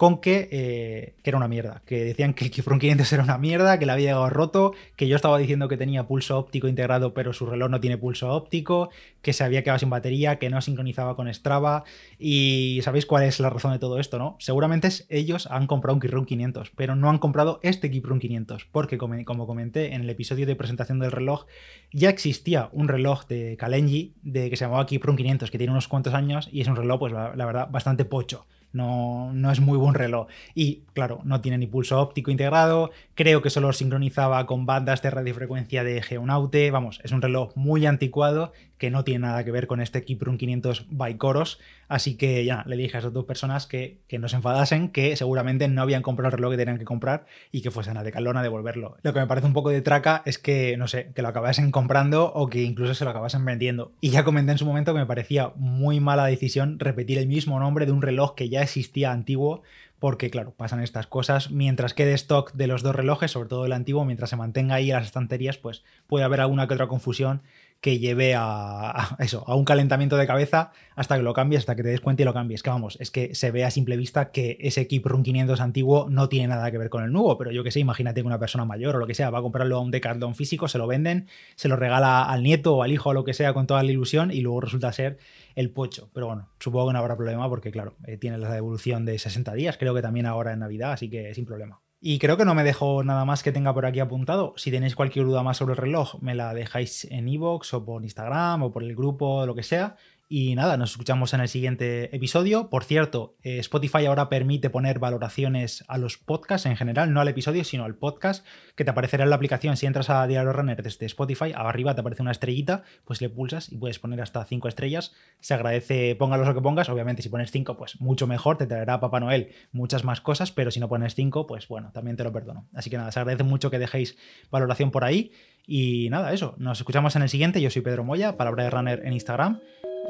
con 0.00 0.22
que, 0.22 0.48
eh, 0.50 1.12
que, 1.22 1.28
era 1.28 1.36
una 1.36 1.46
mierda, 1.46 1.82
que 1.84 2.02
decían 2.02 2.32
que 2.32 2.46
el 2.46 2.50
Keep 2.50 2.64
500 2.64 3.12
era 3.12 3.22
una 3.22 3.36
mierda, 3.36 3.78
que 3.78 3.84
le 3.84 3.92
había 3.92 4.06
llegado 4.06 4.30
roto, 4.30 4.72
que 4.96 5.06
yo 5.06 5.14
estaba 5.14 5.36
diciendo 5.36 5.68
que 5.68 5.76
tenía 5.76 6.06
pulso 6.06 6.38
óptico 6.38 6.68
integrado, 6.68 7.12
pero 7.12 7.34
su 7.34 7.44
reloj 7.44 7.68
no 7.68 7.80
tiene 7.80 7.98
pulso 7.98 8.30
óptico, 8.30 8.88
que 9.20 9.34
se 9.34 9.44
había 9.44 9.62
quedado 9.62 9.78
sin 9.78 9.90
batería, 9.90 10.36
que 10.36 10.48
no 10.48 10.62
sincronizaba 10.62 11.16
con 11.16 11.28
Strava. 11.34 11.84
Y 12.18 12.80
sabéis 12.82 13.04
cuál 13.04 13.24
es 13.24 13.40
la 13.40 13.50
razón 13.50 13.72
de 13.72 13.78
todo 13.78 14.00
esto, 14.00 14.18
¿no? 14.18 14.36
Seguramente 14.38 14.88
ellos 15.10 15.46
han 15.50 15.66
comprado 15.66 15.96
un 15.96 16.00
Keep 16.00 16.24
500, 16.24 16.72
pero 16.74 16.96
no 16.96 17.10
han 17.10 17.18
comprado 17.18 17.60
este 17.62 17.90
Keep 17.90 18.18
500, 18.20 18.68
porque 18.72 18.96
como, 18.96 19.46
comenté 19.46 19.92
en 19.92 20.00
el 20.00 20.08
episodio 20.08 20.46
de 20.46 20.56
presentación 20.56 20.98
del 20.98 21.12
reloj, 21.12 21.44
ya 21.92 22.08
existía 22.08 22.70
un 22.72 22.88
reloj 22.88 23.26
de 23.26 23.58
Kalenji 23.58 24.14
de, 24.22 24.48
que 24.48 24.56
se 24.56 24.64
llamaba 24.64 24.86
Keep 24.86 25.14
500, 25.14 25.50
que 25.50 25.58
tiene 25.58 25.72
unos 25.72 25.88
cuantos 25.88 26.14
años 26.14 26.48
y 26.50 26.62
es 26.62 26.68
un 26.68 26.76
reloj, 26.76 27.00
pues 27.00 27.12
la 27.12 27.44
verdad, 27.44 27.68
bastante 27.70 28.06
pocho 28.06 28.46
no, 28.72 29.32
no 29.32 29.50
es 29.50 29.60
muy 29.60 29.78
buen 29.78 29.94
reloj. 29.94 30.28
Y 30.54 30.82
claro, 30.92 31.20
no 31.24 31.40
tiene 31.40 31.58
ni 31.58 31.66
pulso 31.66 32.00
óptico 32.00 32.30
integrado, 32.30 32.90
creo 33.14 33.42
que 33.42 33.50
solo 33.50 33.72
sincronizaba 33.72 34.46
con 34.46 34.66
bandas 34.66 35.02
de 35.02 35.10
radiofrecuencia 35.10 35.84
de 35.84 36.02
Geonaute, 36.02 36.70
vamos, 36.70 37.00
es 37.02 37.12
un 37.12 37.22
reloj 37.22 37.56
muy 37.56 37.86
anticuado 37.86 38.52
que 38.80 38.90
no 38.90 39.04
tiene 39.04 39.26
nada 39.26 39.44
que 39.44 39.50
ver 39.50 39.66
con 39.66 39.82
este 39.82 40.02
Kiprun 40.04 40.38
500 40.38 40.86
by 40.88 41.18
Coros, 41.18 41.60
así 41.86 42.16
que 42.16 42.46
ya 42.46 42.64
le 42.66 42.76
dije 42.76 42.96
a 42.96 43.00
esas 43.00 43.12
dos 43.12 43.26
personas 43.26 43.66
que, 43.66 43.98
que 44.08 44.18
no 44.18 44.26
se 44.26 44.36
enfadasen, 44.36 44.88
que 44.88 45.14
seguramente 45.16 45.68
no 45.68 45.82
habían 45.82 46.00
comprado 46.00 46.28
el 46.28 46.38
reloj 46.38 46.52
que 46.52 46.56
tenían 46.56 46.78
que 46.78 46.86
comprar 46.86 47.26
y 47.52 47.60
que 47.60 47.70
fuesen 47.70 47.98
a 47.98 48.02
Decathlon 48.02 48.38
a 48.38 48.42
devolverlo. 48.42 48.96
Lo 49.02 49.12
que 49.12 49.20
me 49.20 49.26
parece 49.26 49.46
un 49.46 49.52
poco 49.52 49.68
de 49.68 49.82
traca 49.82 50.22
es 50.24 50.38
que, 50.38 50.78
no 50.78 50.88
sé, 50.88 51.12
que 51.14 51.20
lo 51.20 51.28
acabasen 51.28 51.70
comprando 51.70 52.32
o 52.32 52.48
que 52.48 52.62
incluso 52.62 52.94
se 52.94 53.04
lo 53.04 53.10
acabasen 53.10 53.44
vendiendo. 53.44 53.92
Y 54.00 54.08
ya 54.08 54.24
comenté 54.24 54.52
en 54.52 54.58
su 54.58 54.64
momento 54.64 54.94
que 54.94 55.00
me 55.00 55.06
parecía 55.06 55.52
muy 55.56 56.00
mala 56.00 56.24
decisión 56.24 56.78
repetir 56.78 57.18
el 57.18 57.26
mismo 57.26 57.60
nombre 57.60 57.84
de 57.84 57.92
un 57.92 58.00
reloj 58.00 58.34
que 58.34 58.48
ya 58.48 58.62
existía 58.62 59.12
antiguo 59.12 59.62
porque 60.00 60.30
claro, 60.30 60.52
pasan 60.56 60.82
estas 60.82 61.06
cosas. 61.06 61.50
Mientras 61.50 61.94
quede 61.94 62.14
stock 62.14 62.52
de 62.54 62.66
los 62.66 62.82
dos 62.82 62.96
relojes, 62.96 63.30
sobre 63.30 63.50
todo 63.50 63.66
el 63.66 63.72
antiguo, 63.72 64.04
mientras 64.04 64.30
se 64.30 64.36
mantenga 64.36 64.76
ahí 64.76 64.90
en 64.90 64.96
las 64.96 65.04
estanterías, 65.04 65.58
pues 65.58 65.84
puede 66.08 66.24
haber 66.24 66.40
alguna 66.40 66.66
que 66.66 66.74
otra 66.74 66.88
confusión 66.88 67.42
que 67.80 67.98
lleve 67.98 68.34
a, 68.36 69.16
eso, 69.18 69.44
a 69.46 69.54
un 69.54 69.64
calentamiento 69.64 70.16
de 70.16 70.26
cabeza 70.26 70.72
hasta 70.94 71.16
que 71.16 71.22
lo 71.22 71.32
cambies, 71.32 71.60
hasta 71.60 71.76
que 71.76 71.82
te 71.82 71.88
des 71.88 72.00
cuenta 72.00 72.22
y 72.22 72.24
lo 72.24 72.34
cambies. 72.34 72.62
Que 72.62 72.70
vamos, 72.70 72.96
es 73.00 73.10
que 73.10 73.34
se 73.34 73.50
ve 73.50 73.64
a 73.64 73.70
simple 73.70 73.96
vista 73.96 74.30
que 74.30 74.58
ese 74.60 74.86
Keep 74.86 75.06
Run 75.06 75.22
500 75.22 75.60
antiguo 75.60 76.06
no 76.10 76.28
tiene 76.28 76.48
nada 76.48 76.70
que 76.70 76.78
ver 76.78 76.90
con 76.90 77.04
el 77.04 77.12
nuevo, 77.12 77.38
pero 77.38 77.50
yo 77.50 77.64
que 77.64 77.70
sé, 77.70 77.80
imagínate 77.80 78.20
que 78.20 78.26
una 78.26 78.38
persona 78.38 78.64
mayor 78.64 78.96
o 78.96 78.98
lo 78.98 79.06
que 79.06 79.14
sea 79.14 79.30
va 79.30 79.38
a 79.38 79.42
comprarlo 79.42 79.76
a 79.76 79.80
un 79.80 79.90
Decathlon 79.90 80.34
físico, 80.34 80.68
se 80.68 80.78
lo 80.78 80.86
venden, 80.86 81.28
se 81.56 81.68
lo 81.68 81.76
regala 81.76 82.24
al 82.24 82.42
nieto 82.42 82.76
o 82.76 82.82
al 82.82 82.92
hijo 82.92 83.10
o 83.10 83.14
lo 83.14 83.24
que 83.24 83.34
sea 83.34 83.54
con 83.54 83.66
toda 83.66 83.82
la 83.82 83.90
ilusión 83.90 84.30
y 84.30 84.40
luego 84.40 84.60
resulta 84.60 84.92
ser 84.92 85.18
el 85.54 85.70
pocho. 85.70 86.10
Pero 86.12 86.26
bueno, 86.26 86.48
supongo 86.58 86.88
que 86.88 86.92
no 86.92 86.98
habrá 86.98 87.16
problema 87.16 87.48
porque, 87.48 87.70
claro, 87.70 87.96
eh, 88.06 88.16
tiene 88.18 88.38
la 88.38 88.52
devolución 88.52 89.04
de 89.04 89.18
60 89.18 89.54
días, 89.54 89.76
creo 89.78 89.94
que 89.94 90.02
también 90.02 90.26
ahora 90.26 90.52
en 90.52 90.60
Navidad, 90.60 90.92
así 90.92 91.08
que 91.08 91.34
sin 91.34 91.46
problema. 91.46 91.80
Y 92.02 92.18
creo 92.18 92.38
que 92.38 92.46
no 92.46 92.54
me 92.54 92.64
dejo 92.64 93.04
nada 93.04 93.26
más 93.26 93.42
que 93.42 93.52
tenga 93.52 93.74
por 93.74 93.84
aquí 93.84 94.00
apuntado. 94.00 94.54
Si 94.56 94.70
tenéis 94.70 94.96
cualquier 94.96 95.26
duda 95.26 95.42
más 95.42 95.58
sobre 95.58 95.72
el 95.72 95.76
reloj, 95.76 96.14
me 96.22 96.34
la 96.34 96.54
dejáis 96.54 97.04
en 97.04 97.28
iVoox 97.28 97.74
o 97.74 97.84
por 97.84 98.02
Instagram 98.02 98.62
o 98.62 98.72
por 98.72 98.82
el 98.82 98.96
grupo, 98.96 99.44
lo 99.44 99.54
que 99.54 99.62
sea. 99.62 99.96
Y 100.32 100.54
nada, 100.54 100.76
nos 100.76 100.92
escuchamos 100.92 101.34
en 101.34 101.40
el 101.40 101.48
siguiente 101.48 102.14
episodio. 102.14 102.70
Por 102.70 102.84
cierto, 102.84 103.34
eh, 103.42 103.58
Spotify 103.58 104.06
ahora 104.06 104.28
permite 104.28 104.70
poner 104.70 105.00
valoraciones 105.00 105.84
a 105.88 105.98
los 105.98 106.18
podcasts 106.18 106.66
en 106.66 106.76
general, 106.76 107.12
no 107.12 107.20
al 107.20 107.26
episodio, 107.26 107.64
sino 107.64 107.82
al 107.82 107.96
podcast, 107.96 108.46
que 108.76 108.84
te 108.84 108.92
aparecerá 108.92 109.24
en 109.24 109.30
la 109.30 109.34
aplicación. 109.34 109.76
Si 109.76 109.86
entras 109.86 110.08
a 110.08 110.24
Diario 110.28 110.52
Runner 110.52 110.80
desde 110.84 111.04
Spotify, 111.06 111.50
arriba 111.52 111.96
te 111.96 112.02
aparece 112.02 112.22
una 112.22 112.30
estrellita, 112.30 112.84
pues 113.04 113.20
le 113.20 113.28
pulsas 113.28 113.72
y 113.72 113.76
puedes 113.76 113.98
poner 113.98 114.20
hasta 114.20 114.44
5 114.44 114.68
estrellas. 114.68 115.12
Se 115.40 115.52
agradece, 115.52 116.14
póngalos 116.14 116.46
lo 116.46 116.54
que 116.54 116.60
pongas. 116.60 116.88
Obviamente, 116.90 117.22
si 117.22 117.28
pones 117.28 117.50
5, 117.50 117.76
pues 117.76 118.00
mucho 118.00 118.28
mejor, 118.28 118.56
te 118.56 118.68
traerá 118.68 119.00
Papá 119.00 119.18
Noel 119.18 119.50
muchas 119.72 120.04
más 120.04 120.20
cosas, 120.20 120.52
pero 120.52 120.70
si 120.70 120.78
no 120.78 120.88
pones 120.88 121.16
5, 121.16 121.48
pues 121.48 121.66
bueno, 121.66 121.90
también 121.92 122.16
te 122.16 122.22
lo 122.22 122.32
perdono. 122.32 122.68
Así 122.72 122.88
que 122.88 122.98
nada, 122.98 123.10
se 123.10 123.18
agradece 123.18 123.42
mucho 123.42 123.68
que 123.68 123.80
dejéis 123.80 124.16
valoración 124.48 124.92
por 124.92 125.02
ahí. 125.02 125.32
Y 125.66 126.08
nada, 126.08 126.32
eso, 126.32 126.54
nos 126.56 126.78
escuchamos 126.78 127.16
en 127.16 127.22
el 127.22 127.28
siguiente. 127.28 127.60
Yo 127.60 127.68
soy 127.68 127.82
Pedro 127.82 128.04
Moya, 128.04 128.36
palabra 128.36 128.62
de 128.62 128.70
runner 128.70 129.02
en 129.04 129.12
Instagram 129.12 129.58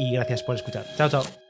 y 0.01 0.13
gracias 0.13 0.43
por 0.43 0.57
escuchar. 0.57 0.85
Chao, 0.97 1.11
chao. 1.11 1.50